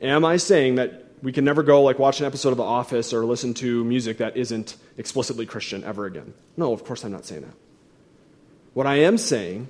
Am 0.00 0.24
I 0.24 0.38
saying 0.38 0.76
that 0.76 1.04
we 1.22 1.30
can 1.30 1.44
never 1.44 1.62
go 1.62 1.82
like 1.82 1.98
watch 1.98 2.20
an 2.20 2.26
episode 2.26 2.52
of 2.52 2.56
The 2.56 2.62
Office 2.62 3.12
or 3.12 3.26
listen 3.26 3.52
to 3.54 3.84
music 3.84 4.16
that 4.16 4.34
isn't 4.34 4.76
explicitly 4.96 5.44
Christian 5.44 5.84
ever 5.84 6.06
again? 6.06 6.32
No, 6.56 6.72
of 6.72 6.84
course 6.84 7.04
I'm 7.04 7.12
not 7.12 7.26
saying 7.26 7.42
that. 7.42 7.52
What 8.72 8.86
I 8.86 9.00
am 9.00 9.18
saying 9.18 9.68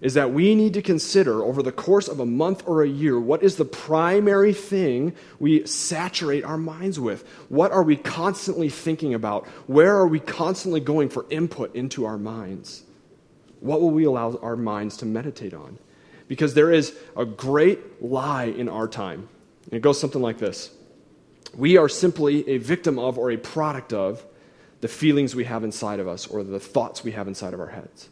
is 0.00 0.14
that 0.14 0.32
we 0.32 0.54
need 0.54 0.72
to 0.72 0.80
consider 0.80 1.42
over 1.42 1.62
the 1.62 1.72
course 1.72 2.08
of 2.08 2.20
a 2.20 2.26
month 2.26 2.62
or 2.66 2.82
a 2.82 2.88
year 2.88 3.20
what 3.20 3.42
is 3.42 3.56
the 3.56 3.66
primary 3.66 4.54
thing 4.54 5.14
we 5.38 5.66
saturate 5.66 6.42
our 6.42 6.56
minds 6.56 6.98
with? 6.98 7.28
What 7.50 7.70
are 7.70 7.82
we 7.82 7.96
constantly 7.96 8.70
thinking 8.70 9.12
about? 9.12 9.46
Where 9.66 9.94
are 9.94 10.08
we 10.08 10.20
constantly 10.20 10.80
going 10.80 11.10
for 11.10 11.26
input 11.28 11.74
into 11.74 12.06
our 12.06 12.16
minds? 12.16 12.84
What 13.60 13.80
will 13.80 13.90
we 13.90 14.04
allow 14.04 14.36
our 14.36 14.56
minds 14.56 14.96
to 14.98 15.06
meditate 15.06 15.54
on? 15.54 15.78
Because 16.26 16.54
there 16.54 16.72
is 16.72 16.94
a 17.16 17.24
great 17.24 18.02
lie 18.02 18.44
in 18.44 18.68
our 18.68 18.86
time. 18.86 19.28
And 19.64 19.74
it 19.74 19.80
goes 19.80 20.00
something 20.00 20.22
like 20.22 20.38
this 20.38 20.70
We 21.56 21.76
are 21.76 21.88
simply 21.88 22.48
a 22.48 22.58
victim 22.58 22.98
of 22.98 23.18
or 23.18 23.30
a 23.30 23.36
product 23.36 23.92
of 23.92 24.24
the 24.80 24.88
feelings 24.88 25.34
we 25.34 25.44
have 25.44 25.64
inside 25.64 26.00
of 26.00 26.06
us 26.06 26.26
or 26.26 26.44
the 26.44 26.60
thoughts 26.60 27.02
we 27.02 27.12
have 27.12 27.26
inside 27.26 27.54
of 27.54 27.60
our 27.60 27.68
heads. 27.68 28.08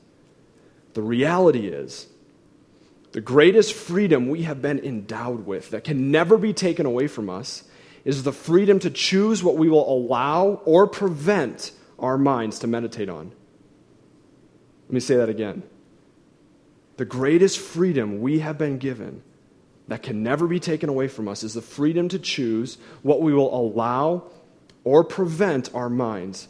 The 0.94 1.02
reality 1.02 1.68
is, 1.68 2.08
the 3.12 3.20
greatest 3.20 3.72
freedom 3.72 4.28
we 4.28 4.42
have 4.42 4.60
been 4.60 4.78
endowed 4.80 5.46
with 5.46 5.70
that 5.70 5.84
can 5.84 6.10
never 6.10 6.36
be 6.36 6.52
taken 6.52 6.86
away 6.86 7.06
from 7.06 7.30
us 7.30 7.64
is 8.04 8.22
the 8.22 8.32
freedom 8.32 8.78
to 8.80 8.90
choose 8.90 9.42
what 9.42 9.56
we 9.56 9.68
will 9.68 9.88
allow 9.90 10.60
or 10.64 10.86
prevent 10.86 11.72
our 11.98 12.18
minds 12.18 12.58
to 12.60 12.66
meditate 12.66 13.08
on. 13.08 13.32
Let 14.86 14.92
me 14.92 15.00
say 15.00 15.16
that 15.16 15.28
again. 15.28 15.62
The 16.96 17.04
greatest 17.04 17.58
freedom 17.58 18.20
we 18.20 18.38
have 18.38 18.56
been 18.56 18.78
given 18.78 19.22
that 19.88 20.02
can 20.02 20.22
never 20.22 20.46
be 20.46 20.58
taken 20.58 20.88
away 20.88 21.08
from 21.08 21.28
us 21.28 21.42
is 21.42 21.54
the 21.54 21.62
freedom 21.62 22.08
to 22.08 22.18
choose 22.18 22.78
what 23.02 23.20
we 23.20 23.32
will 23.32 23.54
allow 23.54 24.24
or 24.84 25.04
prevent 25.04 25.74
our 25.74 25.90
minds 25.90 26.48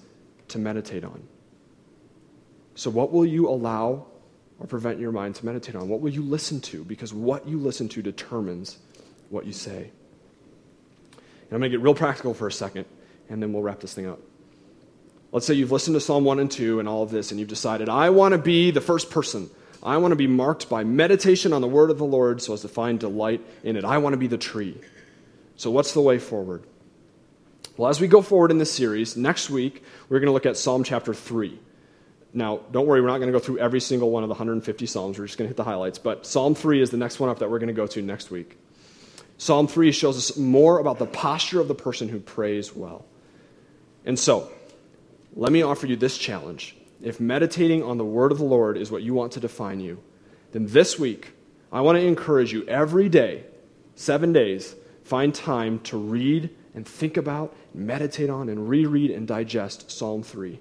to 0.48 0.58
meditate 0.58 1.04
on. 1.04 1.22
So, 2.74 2.90
what 2.90 3.10
will 3.10 3.26
you 3.26 3.48
allow 3.48 4.06
or 4.58 4.66
prevent 4.66 5.00
your 5.00 5.12
mind 5.12 5.34
to 5.36 5.46
meditate 5.46 5.74
on? 5.74 5.88
What 5.88 6.00
will 6.00 6.12
you 6.12 6.22
listen 6.22 6.60
to? 6.62 6.84
Because 6.84 7.12
what 7.12 7.48
you 7.48 7.58
listen 7.58 7.88
to 7.90 8.02
determines 8.02 8.78
what 9.30 9.46
you 9.46 9.52
say. 9.52 9.90
And 11.12 11.52
I'm 11.52 11.58
going 11.60 11.70
to 11.70 11.76
get 11.78 11.82
real 11.82 11.94
practical 11.94 12.34
for 12.34 12.46
a 12.46 12.52
second, 12.52 12.84
and 13.28 13.42
then 13.42 13.52
we'll 13.52 13.62
wrap 13.62 13.80
this 13.80 13.94
thing 13.94 14.06
up. 14.06 14.20
Let's 15.36 15.44
say 15.44 15.52
you've 15.52 15.70
listened 15.70 15.92
to 15.96 16.00
Psalm 16.00 16.24
1 16.24 16.40
and 16.40 16.50
2 16.50 16.80
and 16.80 16.88
all 16.88 17.02
of 17.02 17.10
this, 17.10 17.30
and 17.30 17.38
you've 17.38 17.50
decided, 17.50 17.90
I 17.90 18.08
want 18.08 18.32
to 18.32 18.38
be 18.38 18.70
the 18.70 18.80
first 18.80 19.10
person. 19.10 19.50
I 19.82 19.98
want 19.98 20.12
to 20.12 20.16
be 20.16 20.26
marked 20.26 20.70
by 20.70 20.82
meditation 20.82 21.52
on 21.52 21.60
the 21.60 21.68
word 21.68 21.90
of 21.90 21.98
the 21.98 22.06
Lord 22.06 22.40
so 22.40 22.54
as 22.54 22.62
to 22.62 22.68
find 22.68 22.98
delight 22.98 23.42
in 23.62 23.76
it. 23.76 23.84
I 23.84 23.98
want 23.98 24.14
to 24.14 24.16
be 24.16 24.28
the 24.28 24.38
tree. 24.38 24.80
So, 25.56 25.70
what's 25.70 25.92
the 25.92 26.00
way 26.00 26.18
forward? 26.18 26.64
Well, 27.76 27.90
as 27.90 28.00
we 28.00 28.08
go 28.08 28.22
forward 28.22 28.50
in 28.50 28.56
this 28.56 28.72
series, 28.72 29.14
next 29.14 29.50
week 29.50 29.84
we're 30.08 30.20
going 30.20 30.28
to 30.28 30.32
look 30.32 30.46
at 30.46 30.56
Psalm 30.56 30.84
chapter 30.84 31.12
3. 31.12 31.58
Now, 32.32 32.60
don't 32.72 32.86
worry, 32.86 33.02
we're 33.02 33.08
not 33.08 33.18
going 33.18 33.30
to 33.30 33.38
go 33.38 33.44
through 33.44 33.58
every 33.58 33.80
single 33.80 34.10
one 34.10 34.22
of 34.22 34.30
the 34.30 34.36
150 34.36 34.86
Psalms. 34.86 35.18
We're 35.18 35.26
just 35.26 35.36
going 35.36 35.48
to 35.48 35.50
hit 35.50 35.58
the 35.58 35.64
highlights. 35.64 35.98
But 35.98 36.24
Psalm 36.24 36.54
3 36.54 36.80
is 36.80 36.88
the 36.88 36.96
next 36.96 37.20
one 37.20 37.28
up 37.28 37.40
that 37.40 37.50
we're 37.50 37.58
going 37.58 37.68
to 37.68 37.74
go 37.74 37.86
to 37.86 38.00
next 38.00 38.30
week. 38.30 38.56
Psalm 39.36 39.68
3 39.68 39.92
shows 39.92 40.16
us 40.16 40.38
more 40.38 40.78
about 40.78 40.98
the 40.98 41.04
posture 41.04 41.60
of 41.60 41.68
the 41.68 41.74
person 41.74 42.08
who 42.08 42.20
prays 42.20 42.74
well. 42.74 43.04
And 44.06 44.18
so, 44.18 44.50
let 45.36 45.52
me 45.52 45.60
offer 45.60 45.86
you 45.86 45.96
this 45.96 46.16
challenge. 46.16 46.74
If 47.02 47.20
meditating 47.20 47.82
on 47.82 47.98
the 47.98 48.04
word 48.04 48.32
of 48.32 48.38
the 48.38 48.44
Lord 48.44 48.78
is 48.78 48.90
what 48.90 49.02
you 49.02 49.12
want 49.12 49.32
to 49.32 49.40
define 49.40 49.80
you, 49.80 50.02
then 50.52 50.66
this 50.66 50.98
week, 50.98 51.32
I 51.70 51.82
want 51.82 51.98
to 51.98 52.04
encourage 52.04 52.54
you 52.54 52.66
every 52.66 53.10
day, 53.10 53.44
seven 53.94 54.32
days, 54.32 54.74
find 55.04 55.34
time 55.34 55.78
to 55.80 55.98
read 55.98 56.48
and 56.74 56.88
think 56.88 57.18
about, 57.18 57.54
meditate 57.74 58.30
on, 58.30 58.48
and 58.48 58.68
reread 58.68 59.10
and 59.10 59.28
digest 59.28 59.90
Psalm 59.90 60.22
3. 60.22 60.54
It 60.54 60.60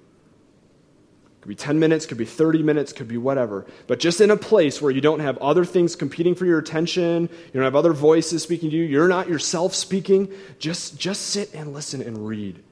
Could 1.40 1.48
be 1.48 1.54
10 1.54 1.78
minutes, 1.78 2.04
could 2.04 2.18
be 2.18 2.26
30 2.26 2.62
minutes, 2.62 2.92
could 2.92 3.08
be 3.08 3.16
whatever. 3.16 3.64
But 3.86 3.98
just 3.98 4.20
in 4.20 4.30
a 4.30 4.36
place 4.36 4.82
where 4.82 4.90
you 4.90 5.00
don't 5.00 5.20
have 5.20 5.38
other 5.38 5.64
things 5.64 5.96
competing 5.96 6.34
for 6.34 6.44
your 6.44 6.58
attention, 6.58 7.22
you 7.30 7.52
don't 7.54 7.62
have 7.62 7.76
other 7.76 7.94
voices 7.94 8.42
speaking 8.42 8.68
to 8.70 8.76
you, 8.76 8.84
you're 8.84 9.08
not 9.08 9.26
yourself 9.26 9.74
speaking, 9.74 10.30
just, 10.58 10.98
just 10.98 11.28
sit 11.28 11.54
and 11.54 11.72
listen 11.72 12.02
and 12.02 12.26
read. 12.26 12.62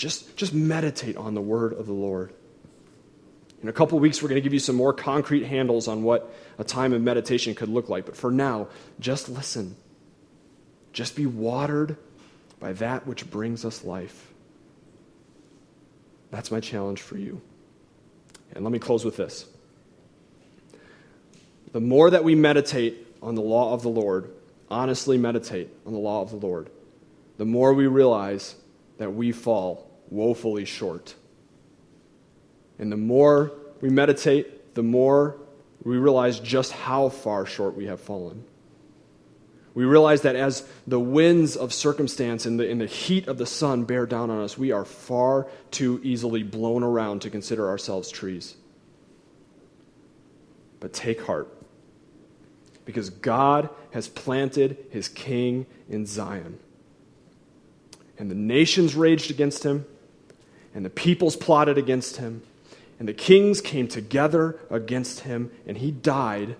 Just, 0.00 0.34
just 0.34 0.54
meditate 0.54 1.18
on 1.18 1.34
the 1.34 1.42
word 1.42 1.74
of 1.74 1.84
the 1.84 1.92
Lord. 1.92 2.32
In 3.62 3.68
a 3.68 3.72
couple 3.72 3.98
weeks, 3.98 4.22
we're 4.22 4.30
going 4.30 4.40
to 4.40 4.42
give 4.42 4.54
you 4.54 4.58
some 4.58 4.74
more 4.74 4.94
concrete 4.94 5.44
handles 5.44 5.88
on 5.88 6.02
what 6.02 6.34
a 6.58 6.64
time 6.64 6.94
of 6.94 7.02
meditation 7.02 7.54
could 7.54 7.68
look 7.68 7.90
like. 7.90 8.06
But 8.06 8.16
for 8.16 8.30
now, 8.30 8.68
just 8.98 9.28
listen. 9.28 9.76
Just 10.94 11.16
be 11.16 11.26
watered 11.26 11.98
by 12.58 12.72
that 12.72 13.06
which 13.06 13.30
brings 13.30 13.66
us 13.66 13.84
life. 13.84 14.32
That's 16.30 16.50
my 16.50 16.60
challenge 16.60 17.02
for 17.02 17.18
you. 17.18 17.42
And 18.54 18.64
let 18.64 18.72
me 18.72 18.78
close 18.78 19.04
with 19.04 19.18
this. 19.18 19.44
The 21.72 21.80
more 21.80 22.08
that 22.08 22.24
we 22.24 22.34
meditate 22.34 23.06
on 23.22 23.34
the 23.34 23.42
law 23.42 23.74
of 23.74 23.82
the 23.82 23.90
Lord, 23.90 24.30
honestly 24.70 25.18
meditate 25.18 25.68
on 25.84 25.92
the 25.92 25.98
law 25.98 26.22
of 26.22 26.30
the 26.30 26.36
Lord, 26.36 26.70
the 27.36 27.44
more 27.44 27.74
we 27.74 27.86
realize 27.86 28.54
that 28.96 29.12
we 29.12 29.30
fall 29.32 29.89
woefully 30.10 30.64
short. 30.64 31.14
And 32.78 32.90
the 32.90 32.96
more 32.96 33.52
we 33.80 33.88
meditate, 33.88 34.74
the 34.74 34.82
more 34.82 35.36
we 35.82 35.96
realize 35.96 36.40
just 36.40 36.72
how 36.72 37.08
far 37.08 37.46
short 37.46 37.76
we 37.76 37.86
have 37.86 38.00
fallen. 38.00 38.44
We 39.72 39.84
realize 39.84 40.22
that 40.22 40.34
as 40.34 40.66
the 40.86 40.98
winds 40.98 41.56
of 41.56 41.72
circumstance 41.72 42.44
and 42.44 42.58
the, 42.58 42.68
and 42.68 42.80
the 42.80 42.86
heat 42.86 43.28
of 43.28 43.38
the 43.38 43.46
sun 43.46 43.84
bear 43.84 44.04
down 44.04 44.28
on 44.28 44.42
us, 44.42 44.58
we 44.58 44.72
are 44.72 44.84
far 44.84 45.46
too 45.70 46.00
easily 46.02 46.42
blown 46.42 46.82
around 46.82 47.22
to 47.22 47.30
consider 47.30 47.68
ourselves 47.68 48.10
trees. 48.10 48.56
But 50.80 50.92
take 50.92 51.22
heart, 51.22 51.48
because 52.84 53.10
God 53.10 53.70
has 53.92 54.08
planted 54.08 54.76
his 54.90 55.08
king 55.08 55.66
in 55.88 56.04
Zion. 56.04 56.58
And 58.18 58.30
the 58.30 58.34
nations 58.34 58.94
raged 58.96 59.30
against 59.30 59.64
him, 59.64 59.86
and 60.74 60.84
the 60.84 60.90
peoples 60.90 61.36
plotted 61.36 61.78
against 61.78 62.16
him, 62.16 62.42
and 62.98 63.08
the 63.08 63.14
kings 63.14 63.60
came 63.60 63.88
together 63.88 64.58
against 64.70 65.20
him, 65.20 65.50
and 65.66 65.78
he 65.78 65.90
died 65.90 66.56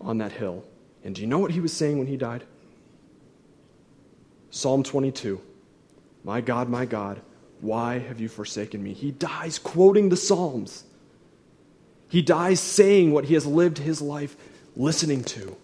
on 0.00 0.18
that 0.18 0.32
hill. 0.32 0.64
And 1.04 1.14
do 1.14 1.20
you 1.20 1.26
know 1.26 1.38
what 1.38 1.52
he 1.52 1.60
was 1.60 1.72
saying 1.72 1.98
when 1.98 2.06
he 2.06 2.16
died? 2.16 2.44
Psalm 4.50 4.82
22 4.82 5.40
My 6.24 6.40
God, 6.40 6.68
my 6.68 6.84
God, 6.86 7.20
why 7.60 7.98
have 7.98 8.20
you 8.20 8.28
forsaken 8.28 8.82
me? 8.82 8.92
He 8.92 9.10
dies 9.10 9.58
quoting 9.58 10.08
the 10.08 10.16
Psalms. 10.16 10.84
He 12.08 12.22
dies 12.22 12.60
saying 12.60 13.12
what 13.12 13.26
he 13.26 13.34
has 13.34 13.46
lived 13.46 13.78
his 13.78 14.00
life 14.00 14.36
listening 14.76 15.24
to. 15.24 15.56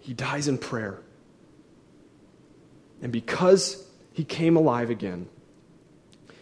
He 0.00 0.12
dies 0.12 0.48
in 0.48 0.58
prayer. 0.58 0.98
And 3.00 3.12
because 3.12 3.86
he 4.12 4.24
came 4.24 4.56
alive 4.56 4.90
again, 4.90 5.28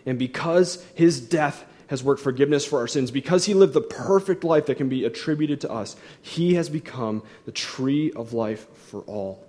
and 0.09 0.19
because 0.19 0.83
his 0.95 1.21
death 1.21 1.67
has 1.89 2.03
worked 2.03 2.23
forgiveness 2.23 2.65
for 2.65 2.79
our 2.79 2.89
sins, 2.89 3.11
because 3.11 3.45
he 3.45 3.53
lived 3.53 3.75
the 3.75 3.83
perfect 3.83 4.43
life 4.43 4.67
that 4.67 4.77
can 4.77 4.89
be 4.89 5.05
attributed 5.05 5.61
to 5.61 5.71
us, 5.71 5.97
he 6.23 6.55
has 6.55 6.71
become 6.71 7.23
the 7.45 7.53
tree 7.53 8.11
of 8.13 8.33
life 8.33 8.67
for 8.75 9.01
all. 9.03 9.45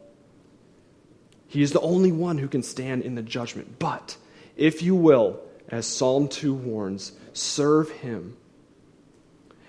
He 1.47 1.61
is 1.61 1.71
the 1.71 1.79
only 1.79 2.11
one 2.11 2.37
who 2.37 2.49
can 2.49 2.61
stand 2.61 3.03
in 3.03 3.15
the 3.15 3.21
judgment. 3.21 3.79
But 3.79 4.17
if 4.57 4.83
you 4.83 4.95
will, 4.95 5.39
as 5.69 5.87
Psalm 5.87 6.27
2 6.27 6.53
warns, 6.53 7.13
serve 7.31 7.89
him. 7.89 8.35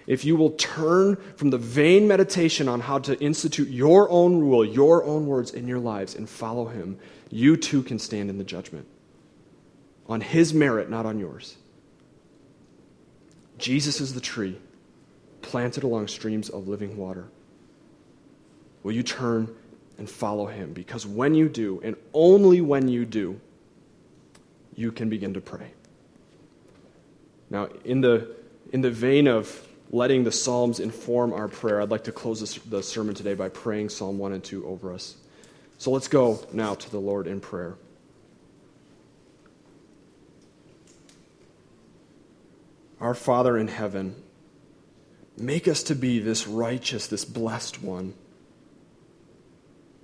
If 0.08 0.24
you 0.24 0.34
will 0.34 0.50
turn 0.50 1.16
from 1.36 1.50
the 1.50 1.58
vain 1.58 2.08
meditation 2.08 2.68
on 2.68 2.80
how 2.80 2.98
to 2.98 3.18
institute 3.20 3.68
your 3.68 4.10
own 4.10 4.40
rule, 4.40 4.64
your 4.64 5.04
own 5.04 5.26
words 5.26 5.52
in 5.52 5.68
your 5.68 5.78
lives, 5.78 6.16
and 6.16 6.28
follow 6.28 6.66
him, 6.66 6.98
you 7.30 7.56
too 7.56 7.84
can 7.84 8.00
stand 8.00 8.28
in 8.28 8.38
the 8.38 8.44
judgment. 8.44 8.88
On 10.10 10.20
his 10.20 10.52
merit, 10.52 10.90
not 10.90 11.06
on 11.06 11.18
yours. 11.18 11.56
Jesus 13.58 14.00
is 14.00 14.12
the 14.12 14.20
tree 14.20 14.58
planted 15.40 15.84
along 15.84 16.08
streams 16.08 16.48
of 16.48 16.66
living 16.66 16.96
water. 16.96 17.28
Will 18.82 18.92
you 18.92 19.04
turn 19.04 19.54
and 19.98 20.10
follow 20.10 20.46
him? 20.46 20.72
Because 20.72 21.06
when 21.06 21.34
you 21.34 21.48
do, 21.48 21.80
and 21.84 21.96
only 22.12 22.60
when 22.60 22.88
you 22.88 23.04
do, 23.04 23.40
you 24.74 24.90
can 24.90 25.08
begin 25.08 25.34
to 25.34 25.40
pray. 25.40 25.70
Now, 27.48 27.68
in 27.84 28.00
the, 28.00 28.34
in 28.72 28.80
the 28.80 28.90
vein 28.90 29.28
of 29.28 29.66
letting 29.90 30.24
the 30.24 30.32
Psalms 30.32 30.80
inform 30.80 31.32
our 31.32 31.48
prayer, 31.48 31.80
I'd 31.80 31.90
like 31.90 32.04
to 32.04 32.12
close 32.12 32.40
this, 32.40 32.54
the 32.56 32.82
sermon 32.82 33.14
today 33.14 33.34
by 33.34 33.48
praying 33.48 33.90
Psalm 33.90 34.18
1 34.18 34.32
and 34.32 34.42
2 34.42 34.66
over 34.66 34.92
us. 34.92 35.16
So 35.78 35.90
let's 35.90 36.08
go 36.08 36.44
now 36.52 36.74
to 36.74 36.90
the 36.90 36.98
Lord 36.98 37.26
in 37.26 37.40
prayer. 37.40 37.76
Our 43.00 43.14
Father 43.14 43.56
in 43.56 43.68
heaven, 43.68 44.14
make 45.36 45.66
us 45.66 45.82
to 45.84 45.94
be 45.94 46.18
this 46.18 46.46
righteous, 46.46 47.06
this 47.06 47.24
blessed 47.24 47.82
one, 47.82 48.12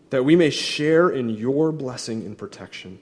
that 0.08 0.24
we 0.24 0.34
may 0.34 0.48
share 0.48 1.10
in 1.10 1.28
your 1.28 1.72
blessing 1.72 2.24
and 2.24 2.38
protection. 2.38 2.98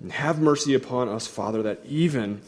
And 0.00 0.12
have 0.12 0.38
mercy 0.38 0.74
upon 0.74 1.08
us, 1.08 1.26
Father, 1.26 1.62
that 1.62 1.80
even 1.86 2.42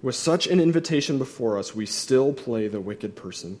with 0.00 0.14
such 0.14 0.46
an 0.46 0.58
invitation 0.58 1.18
before 1.18 1.58
us, 1.58 1.74
we 1.74 1.84
still 1.84 2.32
play 2.32 2.68
the 2.68 2.80
wicked 2.80 3.14
person. 3.14 3.60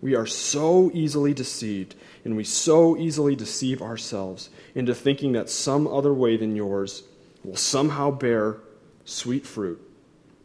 We 0.00 0.14
are 0.14 0.26
so 0.26 0.90
easily 0.94 1.34
deceived, 1.34 1.94
and 2.24 2.34
we 2.34 2.44
so 2.44 2.96
easily 2.96 3.36
deceive 3.36 3.82
ourselves 3.82 4.48
into 4.74 4.94
thinking 4.94 5.32
that 5.32 5.50
some 5.50 5.86
other 5.86 6.14
way 6.14 6.38
than 6.38 6.56
yours 6.56 7.02
will 7.44 7.56
somehow 7.56 8.10
bear 8.10 8.56
sweet 9.04 9.46
fruit 9.46 9.80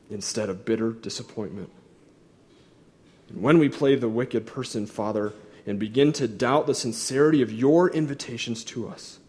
instead 0.10 0.50
of 0.50 0.66
bitter 0.66 0.92
disappointment. 0.92 1.70
And 3.30 3.42
when 3.42 3.60
we 3.60 3.70
play 3.70 3.96
the 3.96 4.10
wicked 4.10 4.46
person, 4.46 4.86
Father, 4.86 5.34
and 5.66 5.80
begin 5.80 6.14
to 6.14 6.28
doubt 6.28 6.66
the 6.66 6.76
sincerity 6.76 7.42
of 7.42 7.52
your 7.52 7.90
invitations 7.90 8.64
to 8.66 8.88
us 8.88 9.20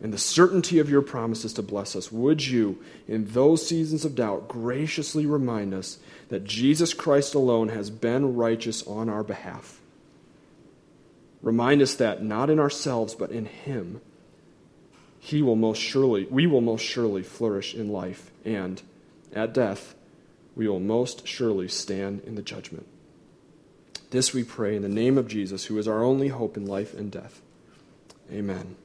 and 0.00 0.12
the 0.12 0.18
certainty 0.18 0.78
of 0.78 0.88
your 0.88 1.02
promises 1.02 1.52
to 1.54 1.62
bless 1.62 1.94
us, 1.96 2.10
would 2.10 2.46
you, 2.46 2.78
in 3.08 3.26
those 3.26 3.66
seasons 3.66 4.04
of 4.04 4.14
doubt, 4.14 4.48
graciously 4.48 5.26
remind 5.26 5.74
us 5.74 5.98
that 6.28 6.44
Jesus 6.44 6.94
Christ 6.94 7.34
alone 7.34 7.68
has 7.68 7.90
been 7.90 8.36
righteous 8.36 8.86
on 8.86 9.08
our 9.08 9.22
behalf? 9.22 9.80
Remind 11.40 11.82
us 11.82 11.94
that 11.96 12.22
not 12.22 12.50
in 12.50 12.60
ourselves, 12.60 13.14
but 13.14 13.30
in 13.30 13.46
Him, 13.46 14.00
He 15.18 15.42
will 15.42 15.56
most 15.56 15.78
surely, 15.78 16.24
we 16.30 16.46
will 16.46 16.60
most 16.60 16.82
surely 16.82 17.22
flourish 17.22 17.74
in 17.74 17.88
life 17.88 18.30
and 18.44 18.80
at 19.32 19.54
death, 19.54 19.94
we 20.54 20.68
will 20.68 20.80
most 20.80 21.26
surely 21.26 21.68
stand 21.68 22.22
in 22.24 22.34
the 22.34 22.42
judgment. 22.42 22.86
This 24.10 24.34
we 24.34 24.44
pray 24.44 24.76
in 24.76 24.82
the 24.82 24.88
name 24.88 25.16
of 25.16 25.28
Jesus, 25.28 25.64
who 25.64 25.78
is 25.78 25.88
our 25.88 26.02
only 26.02 26.28
hope 26.28 26.56
in 26.56 26.66
life 26.66 26.92
and 26.92 27.10
death. 27.10 27.40
Amen. 28.30 28.76